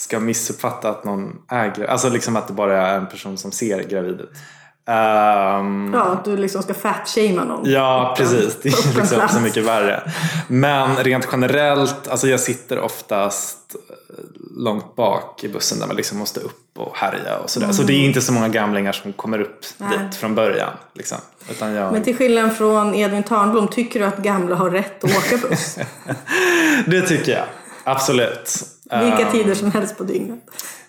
[0.00, 1.86] ska missuppfatta att någon är gravid.
[1.86, 4.30] Alltså liksom att det bara är en person som ser gravid ut.
[4.86, 7.70] Um, ja, att du liksom ska fatshamea någon.
[7.70, 8.58] Ja, precis.
[8.62, 10.12] Det är liksom så mycket värre.
[10.48, 13.93] Men rent generellt, alltså jag sitter oftast eh,
[14.56, 17.66] långt bak i bussen där man liksom måste upp och härja och sådär.
[17.66, 17.74] Mm.
[17.74, 19.98] Så det är inte så många gamlingar som kommer upp Nej.
[19.98, 20.70] dit från början.
[20.94, 21.18] Liksom.
[21.60, 21.92] Jag...
[21.92, 25.78] Men till skillnad från Edvin Törnblom, tycker du att gamla har rätt att åka buss?
[26.86, 27.46] det tycker jag.
[27.84, 28.62] Absolut.
[29.02, 30.40] Vilka um, tider som helst på dygnet.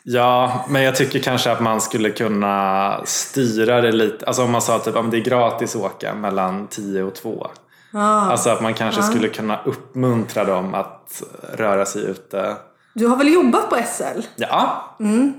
[0.04, 4.26] Ja, men jag tycker kanske att man skulle kunna styra det lite.
[4.26, 7.48] Alltså om man sa typ om det är gratis att åka mellan 10 och 2.
[7.94, 8.00] Ah.
[8.00, 9.04] Alltså att man kanske ah.
[9.04, 11.24] skulle kunna uppmuntra dem att
[11.54, 12.56] röra sig ute.
[12.98, 14.22] Du har väl jobbat på SL?
[14.36, 14.96] Ja.
[15.00, 15.34] Mm.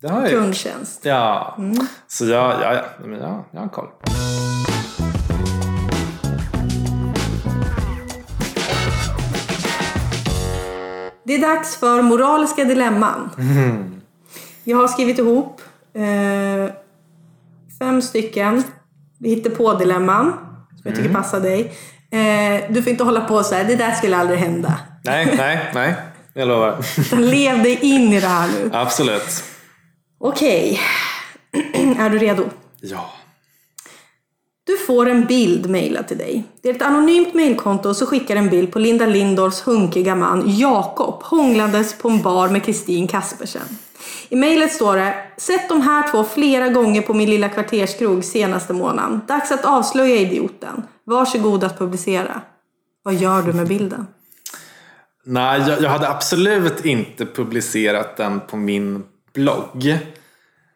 [0.00, 1.04] Det har jag Kundtjänst.
[1.04, 1.86] Ja, mm.
[2.06, 3.88] så jag, ja, ja, men jag, jag har koll.
[11.24, 13.30] Det är dags för moraliska dilemman.
[13.38, 14.00] Mm.
[14.64, 15.60] Jag har skrivit ihop
[15.94, 16.74] eh,
[17.78, 18.62] fem stycken
[19.24, 20.32] hittar på dilemman
[20.68, 21.22] som jag tycker mm.
[21.22, 21.72] passar dig.
[22.10, 24.80] Eh, du får inte hålla på så här, det där skulle aldrig hända.
[25.04, 25.94] Nej, nej, nej.
[26.34, 26.76] Jag lovar.
[27.16, 28.70] lev dig in i det här nu.
[28.72, 29.44] Absolut.
[30.18, 30.80] Okej.
[31.98, 32.44] Är du redo?
[32.80, 33.10] Ja.
[34.66, 36.44] Du får en bild mejlad till dig.
[36.62, 41.22] Det är ett anonymt mejlkonto som skickar en bild på Linda Lindorffs hunkiga man Jakob
[41.22, 43.78] hånglandes på en bar med Kristin Kaspersen.
[44.28, 48.72] I mejlet står det Sett de här två flera gånger på min lilla kvarterskrog senaste
[48.72, 49.20] månaden.
[49.28, 50.82] Dags att avslöja idioten.
[51.04, 52.40] Varsågod att publicera.
[53.02, 54.06] Vad gör du med bilden?
[55.30, 59.98] Nej, jag, jag hade absolut inte publicerat den på min blogg.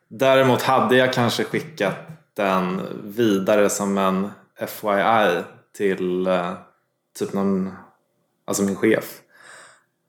[0.09, 1.95] Däremot hade jag kanske skickat
[2.37, 4.31] den vidare som en
[4.69, 5.43] FYI
[5.77, 6.53] till uh,
[7.19, 7.73] typ någon,
[8.47, 9.05] alltså min chef.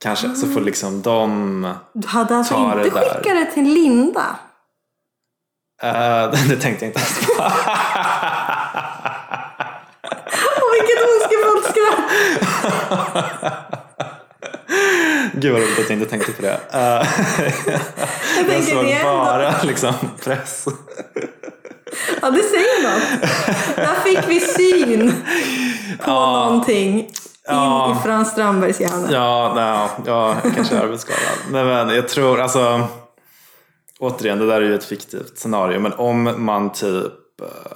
[0.00, 0.36] Kanske, mm.
[0.36, 4.36] så får liksom de Du hade alltså inte det skickat det till Linda?
[5.84, 7.32] Uh, det tänkte jag inte ens på.
[10.56, 13.82] Åh, vilket ondskefullt skratt!
[15.32, 16.60] Gud vad roligt att jag inte tänkte på det.
[16.74, 16.80] Uh,
[18.48, 19.94] jag, jag såg bara liksom
[20.24, 20.66] press.
[22.22, 23.30] Ja, det säger något.
[23.76, 25.12] Där fick vi syn
[25.98, 26.44] på ja.
[26.44, 26.98] någonting
[27.48, 27.96] in ja.
[27.98, 29.08] i Frans Strandbergs hjärna.
[29.10, 31.38] Ja, nej, ja kanske är arbetsskadad.
[31.50, 32.88] Nej, men jag tror, alltså
[33.98, 37.72] återigen, det där är ju ett fiktivt scenario, men om man typ eh,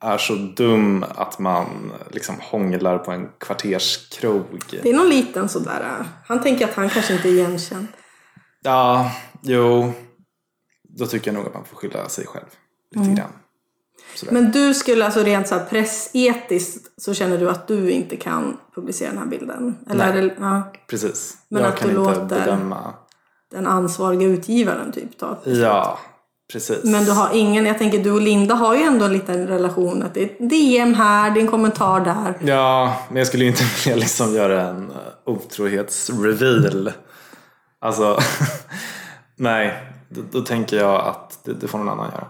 [0.00, 4.62] är så dum att man liksom hånglar på en kvarterskrog.
[4.70, 6.04] Det är någon liten sådär.
[6.26, 7.86] Han tänker att han kanske inte är igenkänd.
[8.62, 9.92] Ja, jo.
[10.82, 12.46] Då tycker jag nog att man får skylla sig själv
[12.90, 13.16] lite mm.
[13.16, 13.32] grann.
[14.14, 14.32] Sådär.
[14.32, 18.56] Men du skulle alltså rent så här pressetiskt så känner du att du inte kan
[18.74, 19.78] publicera den här bilden?
[19.90, 20.72] Eller Nej, det, ja.
[20.86, 21.36] precis.
[21.48, 22.94] Men jag att kan du inte låter bedöma.
[23.50, 25.98] den ansvariga utgivaren typ ta Ja,
[26.52, 26.84] precis.
[26.84, 30.02] Men du har ingen, jag tänker du och Linda har ju ändå en liten relation
[30.02, 32.34] att det är DM här, det är en kommentar där.
[32.50, 34.96] Ja, men jag skulle ju inte vilja liksom göra en eh,
[35.32, 36.92] otrohetsreveal.
[37.80, 38.18] Alltså,
[39.36, 42.26] nej, då, då, tänker jag att det, det får någon annan göra.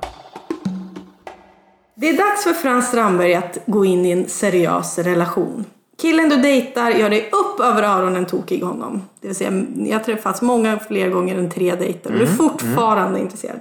[1.95, 5.65] Det är dags för Frans Strandberg att gå in i en seriös relation.
[6.01, 9.03] Killen du dejtar gör dig upp över öronen tokig honom.
[9.21, 12.25] Det vill säga, jag har träffats många fler gånger än tre dejter och mm, du
[12.25, 13.23] är mm, fortfarande mm.
[13.23, 13.61] intresserad.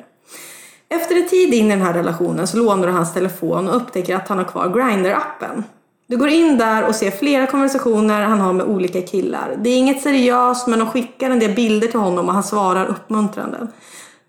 [0.90, 4.16] Efter en tid in i den här relationen så lånar du hans telefon och upptäcker
[4.16, 5.64] att han har kvar Grindr-appen.
[6.08, 9.56] Du går in där och ser flera konversationer han har med olika killar.
[9.60, 12.86] Det är inget seriöst men de skickar en del bilder till honom och han svarar
[12.86, 13.68] uppmuntrande.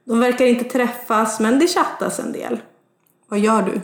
[0.05, 2.61] De verkar inte träffas men det chattas en del.
[3.29, 3.81] Vad gör du?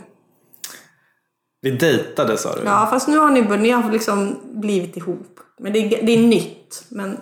[1.61, 2.61] Vi dejtade sa du?
[2.65, 5.39] Ja, fast nu har ni, ni har liksom blivit ihop.
[5.59, 6.85] Men det är, det är nytt.
[6.89, 7.17] Men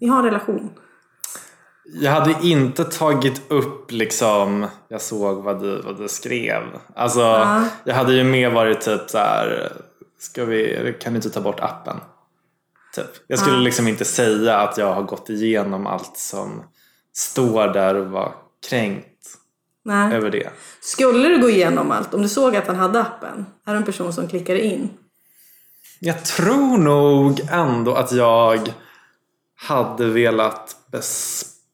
[0.00, 0.70] ni har en relation.
[1.92, 6.62] Jag hade inte tagit upp liksom, jag såg vad du, vad du skrev.
[6.94, 7.64] Alltså, ja.
[7.84, 9.72] jag hade ju mer varit typ så här,
[10.18, 11.96] ska vi, kan du inte ta bort appen?
[12.94, 13.06] Typ.
[13.26, 13.62] Jag skulle ja.
[13.62, 16.62] liksom inte säga att jag har gått igenom allt som
[17.14, 18.34] står där och var
[18.68, 19.06] kränkt
[19.84, 20.14] Nej.
[20.14, 20.50] över det.
[20.80, 23.84] Skulle du gå igenom allt, om du såg att han hade appen, är du en
[23.84, 24.90] person som klickar in?
[26.00, 28.72] Jag tror nog ändå att jag
[29.56, 30.76] hade velat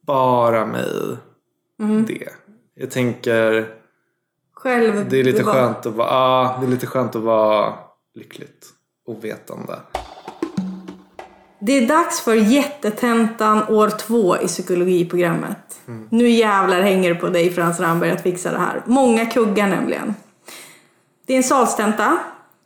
[0.04, 1.16] bespara mig
[2.06, 2.28] det.
[2.74, 3.68] Jag tänker
[4.52, 7.74] Själv det är lite skönt att vara, ja, det är lite skönt att vara
[8.14, 8.66] lyckligt
[9.06, 9.78] ovetande.
[11.58, 15.80] Det är dags för jättetentan år två i psykologiprogrammet.
[16.10, 18.82] Nu jävlar hänger det på dig Frans Ramberg att fixa det här.
[18.86, 20.14] Många kuggar nämligen.
[21.26, 22.18] Det är en salstenta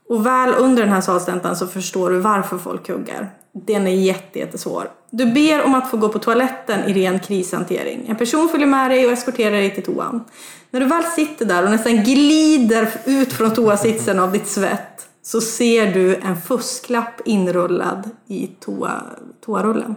[0.09, 3.38] och väl under den här salstentan så förstår du varför folk kuggar.
[3.53, 4.91] Den är jätte, jättesvår.
[5.11, 8.07] Du ber om att få gå på toaletten i ren krishantering.
[8.09, 10.25] En person följer med dig och eskorterar dig till toan.
[10.71, 15.41] När du väl sitter där och nästan glider ut från toasitsen av ditt svett så
[15.41, 19.03] ser du en fusklapp inrullad i toa,
[19.45, 19.95] toarullen.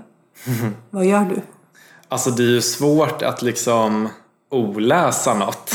[0.89, 1.41] Vad gör du?
[2.08, 4.10] Alltså det är ju svårt att liksom
[4.52, 5.72] oläsa något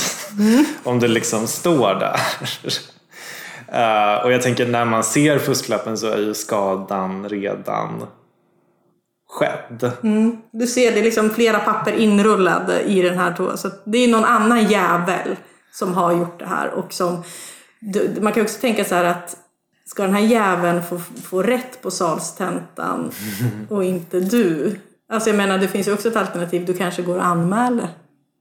[0.85, 2.21] om det liksom står där.
[3.77, 8.07] Eh, och jag tänker när man ser fusklappen så är ju skadan redan
[9.29, 9.93] skedd.
[10.51, 13.59] Du ser det är liksom flera papper inrullade i den här toan.
[13.59, 15.37] Så det är någon annan jävel
[15.73, 16.71] som har gjort det här.
[16.71, 17.23] Och som,
[18.21, 19.37] man kan också tänka så här att
[19.85, 23.11] ska den här jäveln få, få rätt på salstentan
[23.71, 24.81] och inte du?
[25.09, 26.67] Alltså jag menar det finns ju också ett alternativ.
[26.67, 27.89] Du kanske går och anmäler.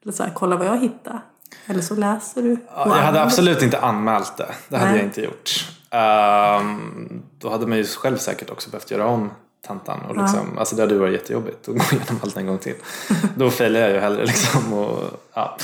[0.04, 1.22] Eller så här, kolla vad jag hittar.
[1.66, 2.58] Eller så läser du.
[2.68, 4.52] Ja, Jag hade absolut inte anmält det.
[4.68, 5.00] Det hade Nej.
[5.00, 5.70] jag inte gjort.
[5.89, 9.32] Ehm, då hade man ju själv säkert också behövt göra om
[9.68, 10.02] tentan.
[10.02, 12.76] Och liksom, alltså det hade varit jättejobbigt att gå igenom allt en gång till.
[13.36, 15.58] Då failar jag ju hellre liksom och ja,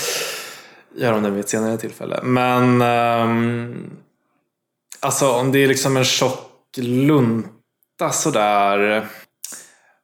[0.96, 2.20] gör om det vid ett senare tillfälle.
[2.24, 3.90] Men ehm,
[5.00, 9.08] alltså om det är liksom en tjock lunta sådär.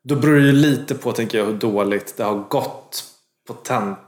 [0.04, 3.04] Då beror det ju lite på tänker jag hur dåligt det har gått
[3.48, 3.58] på.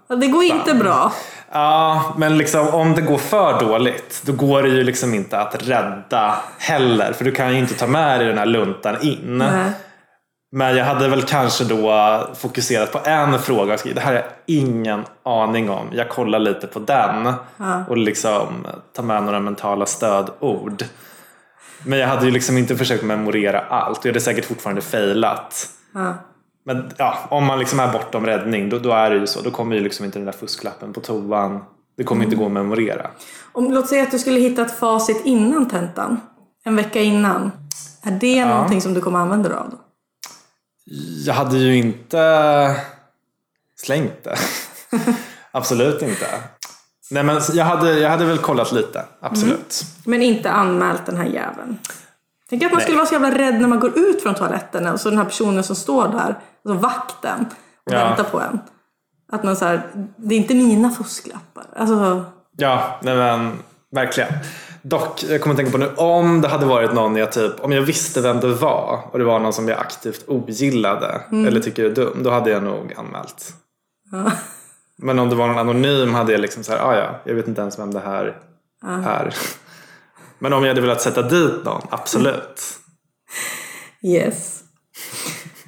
[0.07, 1.11] Ja, det går inte bra.
[1.51, 5.67] Ja, men liksom, om det går för dåligt då går det ju liksom inte att
[5.67, 7.13] rädda heller.
[7.13, 9.37] För du kan ju inte ta med dig den här luntan in.
[9.37, 9.71] Nej.
[10.51, 14.19] Men jag hade väl kanske då fokuserat på en fråga och skrivit det här har
[14.21, 15.87] jag ingen aning om.
[15.91, 17.33] Jag kollar lite på den
[17.87, 20.83] och liksom ta med några mentala stödord.
[21.83, 25.67] Men jag hade ju liksom inte försökt memorera allt och jag hade säkert fortfarande failat.
[25.93, 26.13] Ja.
[26.66, 29.41] Men ja, om man liksom är bortom räddning då, då är det ju så.
[29.41, 31.64] Då kommer ju liksom inte den där fusklappen på toan.
[31.97, 33.12] Det kommer inte gå att memorera.
[33.51, 36.22] Om, låt säga att du skulle hitta ett facit innan tentan.
[36.64, 37.51] En vecka innan.
[38.01, 39.78] Är det någonting som du kommer använda dig av då?
[41.26, 42.76] Jag hade ju inte
[43.76, 44.36] slängt det.
[45.51, 46.26] Absolut inte.
[47.12, 49.84] Nej men jag hade, jag hade väl kollat lite, absolut.
[50.03, 51.80] Men inte anmält den här jäveln.
[52.50, 52.84] Tänk att man Nej.
[52.84, 55.26] skulle vara så jävla rädd när man går ut från toaletten och så den här
[55.26, 56.36] personen som står där,
[56.66, 57.45] alltså vakten,
[57.86, 58.06] och Ja.
[58.06, 58.60] väntar på en.
[59.32, 59.82] Att man så här,
[60.16, 61.66] det är inte mina fusklappar.
[61.76, 62.26] Alltså,
[62.58, 63.52] Ja, nej men
[63.91, 64.30] verkligen.
[64.82, 67.72] Dock, jag kommer att tänka på nu, om det hade varit någon jag typ, om
[67.72, 71.84] jag visste vem det var och det var någon som jag aktivt ogillade eller tycker
[71.86, 73.54] är dum, då hade jag nog anmält.
[74.97, 77.47] Men om det var någon anonym hade jag liksom så här, ah, ja, jag vet
[77.47, 78.36] inte ens vem det här
[78.86, 79.36] är.
[80.39, 82.79] Men om jag hade velat sätta dit någon, absolut.
[84.03, 84.63] yes.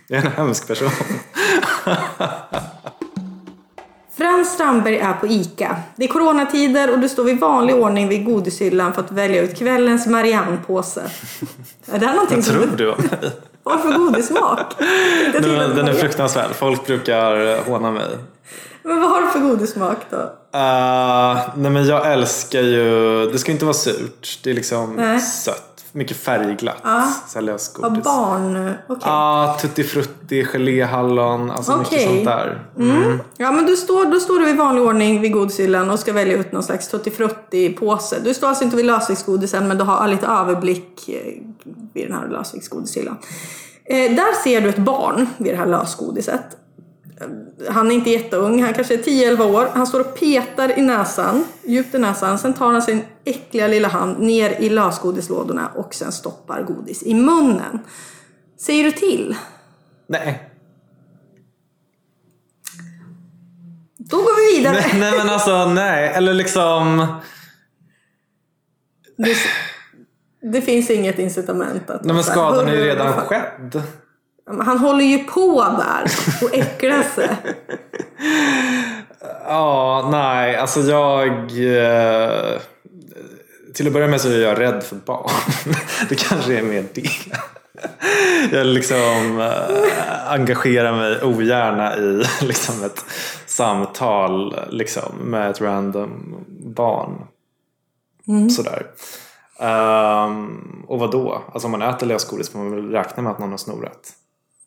[0.07, 0.89] Jag är en hemsk person.
[4.17, 5.77] Frans Strandberg är på ICA.
[5.95, 9.57] Det är coronatider och du står vid vanlig ordning vid godishyllan för att välja ut
[9.57, 11.01] kvällens Marianne-påse.
[11.91, 13.31] Är det här någonting Vad tror du om mig?
[13.63, 14.75] Vad för godissmak?
[15.33, 16.51] Den, är fruktansvärd.
[16.51, 18.17] Folk brukar håna mig.
[18.83, 20.17] Men vad har du för godissmak då?
[20.17, 24.39] Uh, nej men jag älskar ju, det ska inte vara surt.
[24.43, 25.19] Det är liksom Nej.
[25.19, 25.67] sött.
[25.93, 26.77] Mycket färgglatt.
[26.83, 27.13] Ja.
[27.27, 28.03] Så här Vad lösgodis.
[28.03, 28.73] barn...
[28.87, 29.03] Okej.
[29.05, 31.51] Ja, tutti frutti, geléhallon.
[31.51, 32.07] Alltså mycket Okej.
[32.07, 32.59] sånt där.
[33.37, 36.37] Ja, men du står, då står du i vanlig ordning vid godishyllan och ska välja
[36.37, 38.19] ut någon slags tuttifrutti-påse.
[38.23, 41.33] Du står alltså inte vid lösviktsgodisen, men du har lite överblick eh,
[41.93, 43.17] vid den här lösviktsgodishyllan.
[43.85, 46.45] Eh, där ser du ett barn vid det här lösgodiset.
[47.69, 49.67] Han är inte jätteung, han kanske är 10-11 år.
[49.73, 52.39] Han står och petar i näsan, djupt i näsan.
[52.39, 57.13] Sen tar han sin äckliga lilla hand ner i lösgodislådorna och sen stoppar godis i
[57.13, 57.79] munnen.
[58.59, 59.35] Säger du till?
[60.07, 60.49] Nej.
[63.97, 64.73] Då går vi vidare.
[64.73, 64.99] nej.
[64.99, 66.07] Nej men alltså nej.
[66.07, 67.07] Eller liksom.
[69.17, 69.35] Det,
[70.51, 72.03] det finns inget incitament att...
[72.03, 73.81] Nej men skadan är ju "Hurra, redan vad fan." skedd.
[74.59, 77.29] Han håller ju på där och äcklar sig.
[79.45, 80.55] Ja, nej.
[80.55, 81.29] Alltså jag...
[81.75, 82.59] Eh,
[83.73, 85.31] till att börja med så är jag rädd för barn.
[86.09, 87.09] Det kanske är mer det.
[88.57, 93.05] Jag liksom eh, engagerar mig ogärna i liksom ett
[93.45, 96.35] samtal liksom, med ett random
[96.75, 97.27] barn.
[98.49, 98.85] Sådär.
[99.59, 101.41] Um, och vad då?
[101.53, 104.13] Alltså om man äter lösgodis får man väl räkna med att någon har snorat.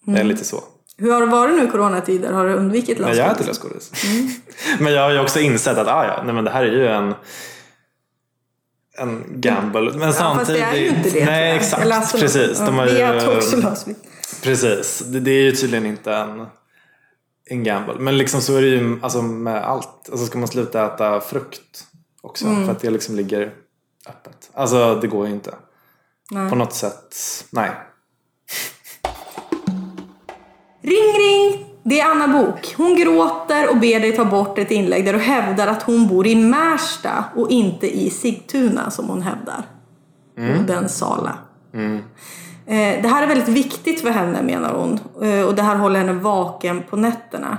[0.04, 0.64] Det är lite så.
[0.98, 2.32] Hur har det varit nu i coronatider?
[2.32, 3.90] Har du undvikit Nej, jag äter lösgodis?
[3.92, 4.40] lösgodis.
[4.78, 6.86] Men jag har ju också insett att ah, ja, nej, men det här är ju
[6.88, 7.14] en
[8.98, 9.90] en gamble.
[9.98, 11.24] Men Ja, fast det är ju inte det.
[11.24, 11.86] Nej, exakt.
[11.90, 12.58] Alltså, precis.
[12.58, 13.98] De har ju, lösvikt.
[14.42, 14.98] Precis.
[15.06, 16.46] Det, det är ju tydligen inte en,
[17.50, 17.94] en gamble.
[17.98, 20.08] Men liksom så är det ju alltså, med allt.
[20.10, 21.84] Alltså ska man sluta äta frukt
[22.20, 22.64] också Mm.
[22.64, 23.54] för att det liksom ligger
[24.08, 24.50] öppet.
[24.54, 25.54] Alltså det går ju inte.
[26.30, 26.50] Nej.
[26.50, 27.14] På något sätt.
[27.50, 27.70] Nej.
[30.84, 31.66] Ring ring!
[31.82, 32.74] Det är Anna Bok.
[32.76, 36.26] Hon gråter och ber dig ta bort ett inlägg där du hävdar att hon bor
[36.26, 39.62] i Märsta och inte i Sigtuna som hon hävdar.
[40.60, 41.38] Odensala.
[42.66, 46.00] Eh, Det här är väldigt viktigt för henne menar hon Eh, och det här håller
[46.00, 47.58] henne vaken på nätterna.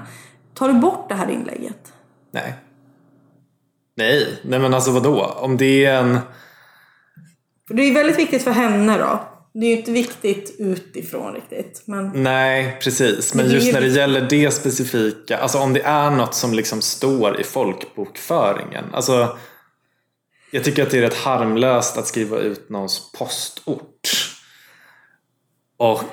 [0.53, 1.93] Tar du bort det här inlägget?
[2.32, 2.53] Nej.
[3.97, 5.36] Nej, nej men alltså vadå?
[5.39, 6.19] Om det är en...
[7.69, 9.19] Det är väldigt viktigt för henne då.
[9.60, 11.82] Det är ju inte viktigt utifrån riktigt.
[11.86, 13.34] Men Nej, precis.
[13.34, 16.82] Men just ju när det gäller det specifika, alltså om det är något som liksom
[16.82, 18.86] står i folkbokföringen.
[18.93, 19.38] Alltså,
[20.51, 24.10] jag tycker att det är rätt harmlöst att skriva ut någons postort.
[25.78, 26.03] Och...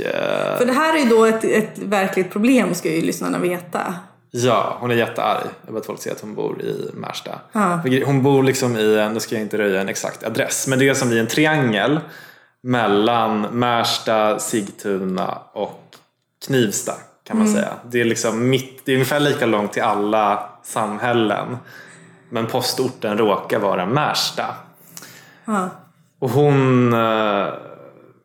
[0.00, 3.94] Eh, För det här är ju då ett, ett verkligt problem ska ju lyssnarna veta.
[4.30, 7.40] ja, hon är jättearg över att folk säger att hon bor i Märsta.
[7.52, 7.80] Ja.
[8.04, 10.88] Hon bor liksom i en, nu ska jag inte röja en exakt adress, men det
[10.88, 12.00] är som i en triangel
[12.62, 15.96] mellan Märsta, Sigtuna och
[16.46, 16.92] Knivsta
[17.24, 17.74] kan man säga.
[17.90, 21.56] Det är liksom mitt, det är ungefär lika långt till alla samhällen.
[22.30, 24.54] Men postorten råkar vara Märsta.
[25.44, 25.68] Ja.
[26.18, 27.48] Och hon eh,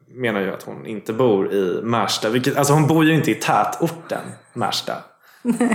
[0.08, 2.30] menar ju att hon inte bor i Märsta.
[2.30, 4.24] Vilket, alltså hon bor ju inte i tätorten
[4.54, 4.94] Märsta.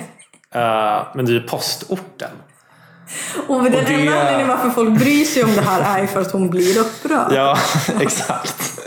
[0.54, 2.30] Eh, men det är ju postorten.
[3.48, 6.20] Och den Och det- enda anledningen varför folk bryr sig om det här är för
[6.20, 7.32] att hon blir upprörd.
[7.32, 7.56] Ja,
[8.00, 8.78] exakt.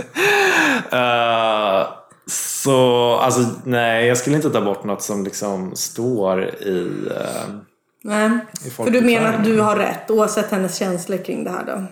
[0.92, 1.88] Eh,
[2.28, 7.08] så alltså nej, jag skulle inte ta bort något som liksom står i...
[7.12, 7.56] eh,
[8.04, 8.30] Nej.
[8.66, 11.84] I För du menar att du har rätt oavsett hennes känslor kring det här då?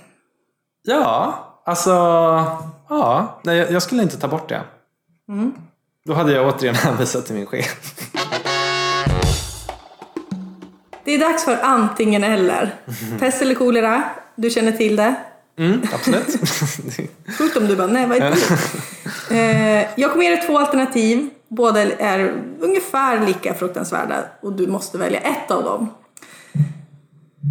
[0.84, 1.90] ja, alltså...
[2.90, 4.62] Ja, nej, jag- skulle inte ta bort det.
[6.06, 7.94] Då hade jag återigen hänvisat till min chef.
[11.04, 12.76] Det är dags för antingen eller.
[13.20, 14.04] Pest eller kolera?
[14.36, 15.16] Du känner till det?
[15.60, 16.28] Mm, absolut.
[17.38, 18.36] Sjukt om du bara, nej vad är
[19.30, 19.36] det?
[19.82, 21.30] eh, Jag kommer ge dig två alternativ.
[21.50, 25.90] Båda är ungefär lika fruktansvärda och du måste välja ett av dem.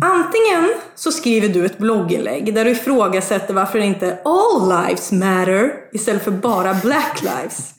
[0.05, 6.25] Antingen så skriver du ett blogginlägg där du ifrågasätter varför inte all lives matter istället
[6.25, 7.71] för bara black lives.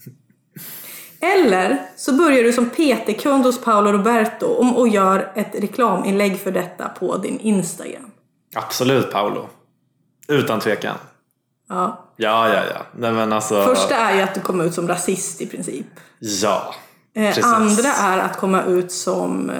[1.23, 6.89] Eller så börjar du som PT-kund hos Paolo Roberto och gör ett reklaminlägg för detta
[6.89, 8.11] på din Instagram.
[8.55, 9.49] absolut Paolo.
[10.27, 10.95] Utan tvekan.
[11.69, 11.99] Ja.
[12.17, 12.81] Ja, ja, ja.
[12.97, 13.63] Nej, men alltså...
[13.65, 15.85] Första är ju att du kommer ut som rasist i princip.
[16.19, 16.75] Ja.
[17.15, 17.45] Eh, Precis.
[17.45, 19.49] andra är att komma ut som...
[19.49, 19.55] Eh,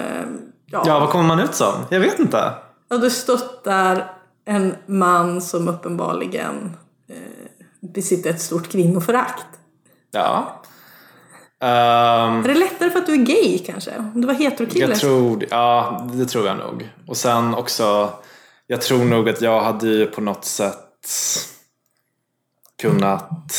[0.66, 1.74] ja, Ja, vad kommer man ut som?
[1.90, 2.52] Jag vet inte.
[2.88, 4.12] ja, du stöttar
[4.44, 6.76] en man som uppenbarligen
[7.08, 7.16] eh,
[7.80, 9.46] besitter ett stort kvinnoförakt.
[10.10, 10.60] Ja.
[11.64, 13.90] Ehm, Är det lättare för att du är gay kanske?
[14.14, 14.86] Om du var heterokille?
[14.86, 16.90] Jag tror, ja det tror jag nog.
[17.06, 18.10] Och sen också,
[18.66, 20.78] jag tror nog att jag hade ju på något sätt
[22.82, 23.54] kunnat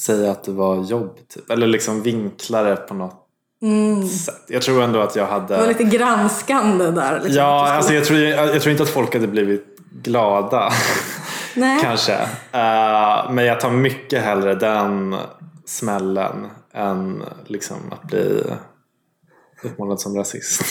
[0.00, 1.18] säga att det var jobb.
[1.34, 1.50] Typ.
[1.50, 3.28] Eller liksom vinkla det på något
[4.24, 4.44] sätt.
[4.48, 5.54] Jag tror ändå att jag hade...
[5.54, 7.14] Det var lite granskande där.
[7.14, 10.72] Liksom, Ja, alltså jag tror, jag, jag tror inte att folk hade blivit glada.
[11.54, 11.78] Nej.
[11.82, 12.14] Kanske.
[12.52, 15.16] Eh, men jag tar mycket hellre den
[15.68, 18.44] smällen än liksom att bli
[19.62, 20.62] uppmålad som rasist.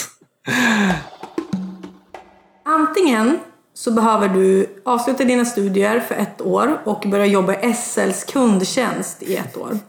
[2.65, 3.39] Antingen
[3.73, 9.23] så behöver du avsluta dina studier för ett år och börja jobba i SLs kundtjänst
[9.23, 9.79] i ett år.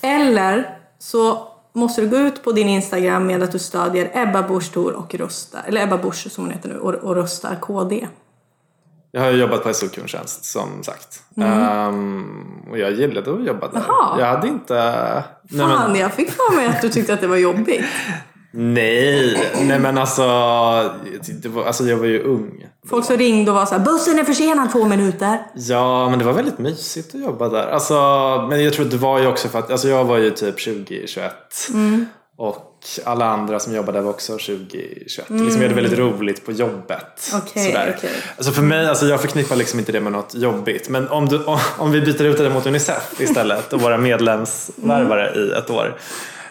[0.00, 4.72] Eller så måste du gå ut på din Instagram med att du stödjer Ebba Busch
[4.72, 8.08] Thor och röstar, eller Ebba Busch som hon heter nu, och, och röstar KD.
[9.12, 11.22] Jag har jobbat på SO-kundtjänst som sagt.
[11.36, 12.24] Ehm,
[12.70, 13.82] och jag gillade att jobba där.
[13.88, 14.20] Jaha.
[14.20, 14.74] Jag hade inte...
[15.42, 17.84] Nej, Fan, men, jag fick för mig att du tyckte att det var jobbigt.
[18.52, 22.66] nej, nej men alltså, var, alltså jag var ju ung.
[22.88, 25.38] Folk som ringde och var så här, bussen är försenad två minuter.
[25.54, 27.66] Ja, men det var väldigt mysigt att jobba där.
[27.66, 27.94] Alltså,
[28.50, 30.58] men jag tror att det var ju också för att alltså jag var ju typ
[30.58, 31.30] 20-21.
[32.38, 32.69] Och
[33.04, 35.04] alla andra som jobbade där var också 20-21.
[35.06, 37.06] Liksom, jag hade väldigt roligt på jobbet.
[37.16, 37.94] Sådär.
[37.98, 38.10] okej.
[38.36, 40.88] Alltså för mig, alltså jag förknippar liksom inte det med något jobbigt.
[40.88, 45.34] Men om, du, om, om vi byter ut det mot Unicef istället och våra medlemsvärvare
[45.34, 45.96] i ett år.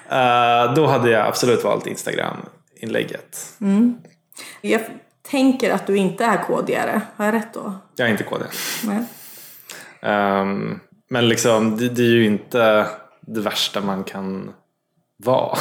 [0.09, 3.37] eh, då hade jag absolut valt Instagram-inlägget.
[4.61, 4.81] Jag
[5.29, 7.01] tänker att du inte är KD-are.
[7.15, 7.73] Har jag rätt då?
[7.95, 8.45] Jag är inte KD.
[8.83, 9.03] Nej.
[10.01, 12.85] Ehm, men liksom, det, det är ju inte
[13.21, 14.51] det värsta man kan
[15.23, 15.57] vara.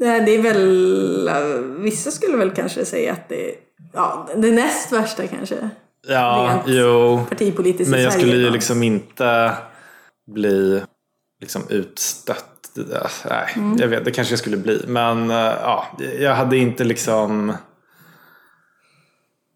[0.00, 1.30] Nej, det är väl,
[1.78, 3.54] vissa skulle väl kanske säga att det är
[3.92, 5.70] ja, det näst värsta kanske.
[6.08, 7.24] Ja, Rent jo.
[7.28, 9.52] Partipolitiskt Men jag Sverige skulle ju liksom inte
[10.26, 10.82] bli
[11.40, 12.52] liksom utstött.
[13.30, 13.76] Nej, Mm.
[13.78, 14.84] jag vet, det kanske jag skulle bli.
[14.86, 15.86] Men eh, ja,
[16.18, 17.56] jag hade inte liksom...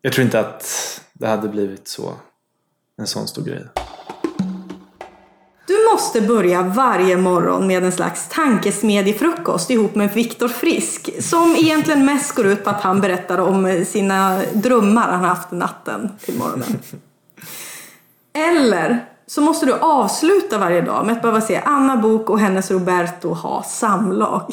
[0.02, 2.14] Jag tror inte att det hade blivit så.
[2.98, 3.66] En sån stor grej.
[5.92, 11.10] Måste börja varje morgon med en slags tankesmedjefrukost ihop med Viktor Frisk.
[11.20, 16.12] Som egentligen mest går ut på att han berättar om sina drömmar han haft natten
[16.24, 16.78] till morgonen.
[18.32, 22.70] Eller så måste du avsluta varje dag med att behöva se Anna Bok och hennes
[22.70, 24.52] Roberto ha samlag.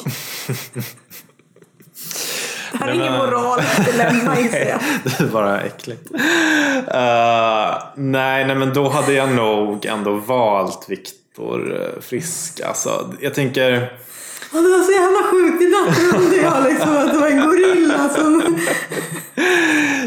[2.72, 4.80] Det här är ingen moraliskt dilemma inser jag.
[5.04, 6.10] det är bara äckligt.
[6.14, 12.60] Eh, nej, nej, men då hade jag nog ändå valt Viktor eh, Frisk.
[12.60, 13.92] Alltså, jag tänker...
[14.52, 15.62] Och det var så jävla sjukt.
[15.62, 18.58] I natt drömde jag liksom att det var en gorilla som...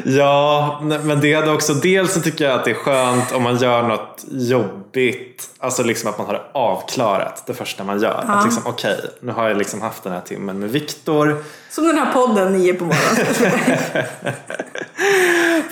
[0.03, 1.73] Ja, men det hade också...
[1.73, 5.49] Dels så tycker jag att det är skönt om man gör något jobbigt.
[5.59, 8.23] Alltså liksom att man har det avklarat det första man gör.
[8.27, 11.43] Att liksom, okej, nu har jag liksom haft den här timmen med Viktor.
[11.69, 14.05] Som den här podden nio på morgonen.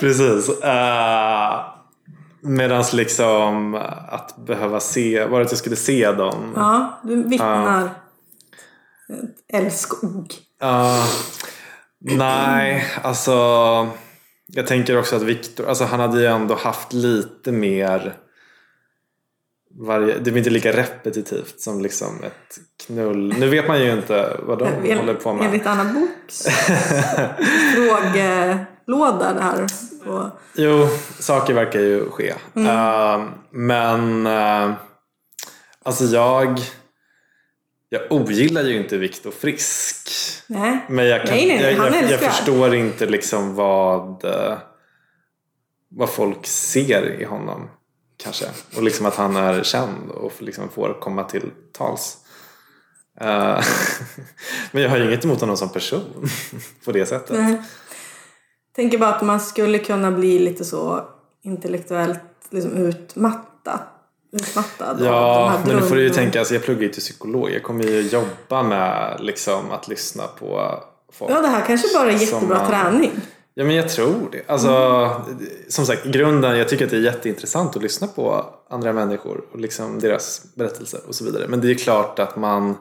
[0.00, 0.48] Precis.
[0.48, 1.79] Uh,
[2.42, 3.74] Medan liksom
[4.08, 6.52] att behöva se, var att jag skulle se dem?
[6.56, 7.84] Ja, du vittnar.
[9.08, 10.32] Ett älskog.
[10.60, 11.04] Ja,
[11.98, 13.32] nej, alltså
[14.46, 18.16] jag tänker också att Viktor, alltså han hade ju ändå haft lite mer
[19.78, 23.34] varje, det blir inte lika repetitivt som liksom ett knull.
[23.38, 25.46] Nu vet man ju inte vad de En- håller på med.
[25.46, 26.46] Enligt Anna Boks
[28.90, 29.66] frågelåda där.
[30.12, 30.88] Och, Jo,
[31.18, 32.34] saker verkar ju ske.
[32.54, 32.66] Mm.
[32.66, 34.72] Eh, men eh,
[35.82, 36.60] alltså jag
[37.88, 40.10] jag ogillar ju inte Viktor Frisk.
[40.46, 40.86] nej.
[40.88, 44.58] Men jag, kan, Nej, nej, nej, jag, jag, jag förstår inte liksom vad, eh,
[45.88, 47.70] vad folk ser i honom.
[48.22, 48.46] Kanske.
[48.76, 52.16] Och liksom att han är känd och liksom får komma till tals.
[53.20, 53.60] Eh,
[54.72, 56.28] Men jag har ju inget emot honom som person
[56.84, 57.36] på det sättet.
[57.38, 57.62] nej.
[58.80, 61.04] Tänker bara att man skulle kunna bli lite så
[61.42, 62.20] intellektuellt
[62.50, 63.78] liksom utmattad.
[64.32, 67.50] Utmattad Ja, men nu får du ju tänka, alltså jag pluggar ju till psykolog.
[67.50, 70.80] Jag kommer ju jobba med liksom att lyssna på
[71.12, 71.32] folk.
[71.32, 73.10] Ja, det här kanske bara är jättebra man- träning.
[73.54, 74.42] Ja men jag tror det.
[74.52, 75.22] Alltså,
[75.68, 79.58] Som sagt, grunden, jag tycker att det är jätteintressant att lyssna på andra människor och
[79.58, 81.46] liksom deras berättelser och så vidare.
[81.48, 82.74] Men det är klart att man,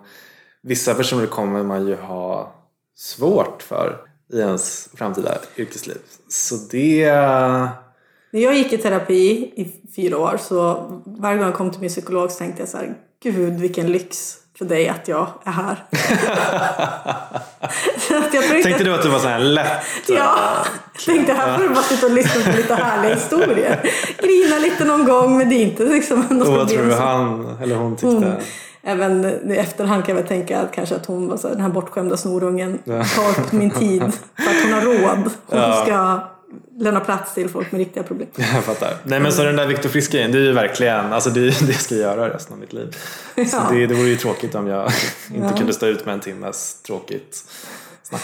[0.63, 2.55] vissa personer kommer man ju ha
[2.95, 5.97] svårt för i ens framtida yrkesliv.
[6.27, 7.11] Så det...
[8.32, 11.89] När jag gick i terapi i fyra år så varje gång jag kom till min
[11.89, 15.84] psykolog så tänkte jag så här, gud vilken lyx för dig att jag är här.
[18.09, 19.86] Jag Tänkte du att det var så här lätt?
[20.07, 23.91] Ja, jag tänkte här får du bara sitta och lyssna på lite härliga historier.
[24.21, 27.57] Grina lite någon gång men det är inte liksom något Och vad tror du han
[27.61, 28.07] eller hon tyckte?
[28.07, 28.36] Hon,
[28.89, 31.63] även i efterhand kan jag väl tänka att kanske att hon var så här, den
[31.63, 34.01] här bortskämda snorungen tar upp min tid
[34.35, 35.29] för att hon har råd.
[35.45, 36.19] Hon ska
[36.79, 38.27] lämna plats till folk med riktiga problem.
[38.35, 38.93] Jag fattar.
[39.03, 41.43] Nej men så den där Viktor Frisk grejen, det är ju verkligen, alltså det är
[41.65, 42.95] det jag ska göra resten av mitt liv.
[43.35, 43.67] Så Ja.
[43.71, 44.91] det, det vore ju tråkigt om jag
[45.33, 45.57] inte Ja.
[45.57, 47.43] kunde stå ut med en timmes tråkigt
[48.03, 48.21] snack.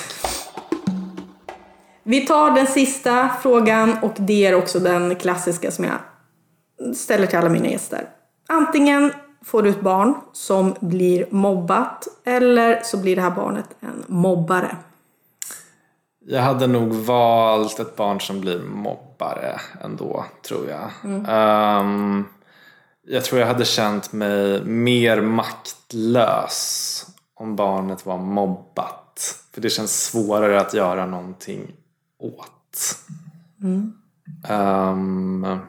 [2.03, 7.37] Vi tar den sista frågan och det är också den klassiska som jag ställer till
[7.37, 8.01] alla mina gäster.
[8.49, 9.13] Antingen
[9.45, 14.77] får du ett barn som blir mobbat eller så blir det här barnet en mobbare.
[16.27, 20.89] Jag hade nog valt ett barn som blir mobbare ändå, tror jag.
[21.27, 22.25] Ehm,
[23.07, 29.39] jag tror jag hade känt mig mer maktlös om barnet var mobbat.
[29.53, 31.71] För det känns svårare att göra någonting
[32.19, 32.97] åt.
[34.47, 35.59] Ehm,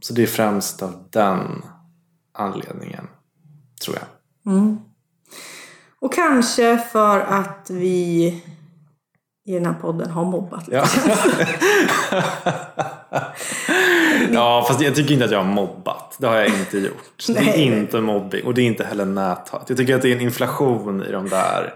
[0.00, 1.62] så det är främst av den
[2.40, 3.08] anledningen,
[3.84, 4.06] tror jag.
[6.00, 8.42] Och kanske för att vi
[9.46, 10.76] i den här podden har mobbat lite.
[10.76, 10.86] Ja.
[14.32, 16.16] ja, fast jag tycker inte att jag har mobbat.
[16.18, 17.26] Det har jag inte gjort.
[17.26, 19.64] Det är inte mobbing och det är inte heller näthat.
[19.68, 21.74] Jag tycker att det är en inflation i de där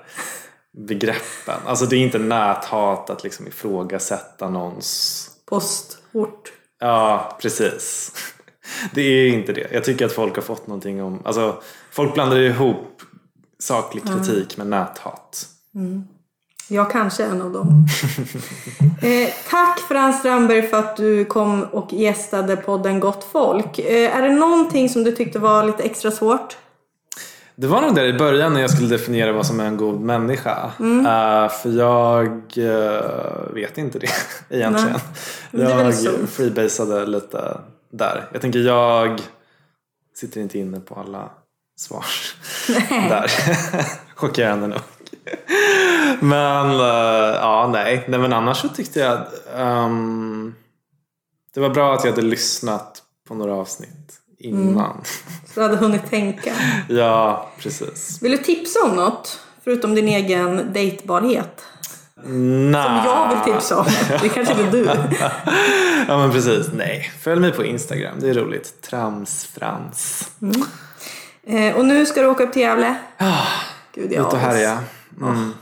[0.89, 1.61] begreppen.
[1.66, 5.31] Alltså det är inte näthat att liksom ifrågasätta någons...
[5.47, 6.53] Postort.
[6.81, 8.12] Ja, precis.
[8.93, 9.66] Det är inte det.
[9.73, 11.23] Jag tycker att folk har fått någonting om...
[11.24, 13.03] Alltså, folk blandar ihop
[13.59, 15.49] saklig kritik med näthat.
[16.69, 17.86] Jag kanske är en av dem.
[19.03, 23.78] eh, tack Frans Strandberg för att du kom och gästade podden Gott Folk.
[23.78, 26.57] Eh, är det någonting som du tyckte var lite extra svårt?
[27.57, 30.01] Det var nog där i början när jag skulle definiera vad som är en god
[30.01, 30.70] människa.
[30.81, 31.07] Mm.
[31.07, 32.27] Eh, för jag
[32.57, 34.09] eh, vet inte det
[34.57, 34.99] egentligen.
[35.51, 36.31] Väl Jag sunt.
[36.31, 37.59] freebasade lite
[37.97, 38.29] där.
[38.33, 39.21] Jag tänker jag
[40.15, 41.31] sitter inte inne på alla
[41.77, 42.05] svar
[42.89, 43.31] där.
[44.15, 44.81] Chockerande nog.
[46.21, 48.05] Men eh, ja, nej.
[48.09, 48.21] nej.
[48.21, 49.21] Men annars så tyckte jag
[49.57, 50.55] ehm,
[51.55, 55.05] det var bra att jag hade lyssnat på några avsnitt innan.
[55.47, 56.55] Så du hade hunnit tänka.
[56.89, 58.23] Ja, precis.
[58.23, 59.41] Vill du tipsa om något?
[59.65, 61.65] Förutom din egen dejtbarhet.
[62.26, 62.84] Nej.
[62.84, 63.86] Som jag vill tipsa om.
[64.22, 64.84] Det kanske inte du.
[66.09, 67.10] Ja men precis, nej.
[67.22, 68.82] Följ mig på Instagram, det är roligt.
[68.82, 70.30] Tramsfrans.
[71.46, 72.94] Eh, och nu ska du åka upp till Gävle.
[73.94, 74.78] Gud, jag Ut och härja.
[75.20, 75.52] Mm.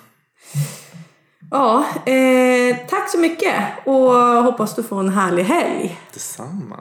[1.51, 4.13] Ja, eh, tack så mycket och
[4.45, 6.01] hoppas du får en härlig helg.
[6.13, 6.81] Detsamma.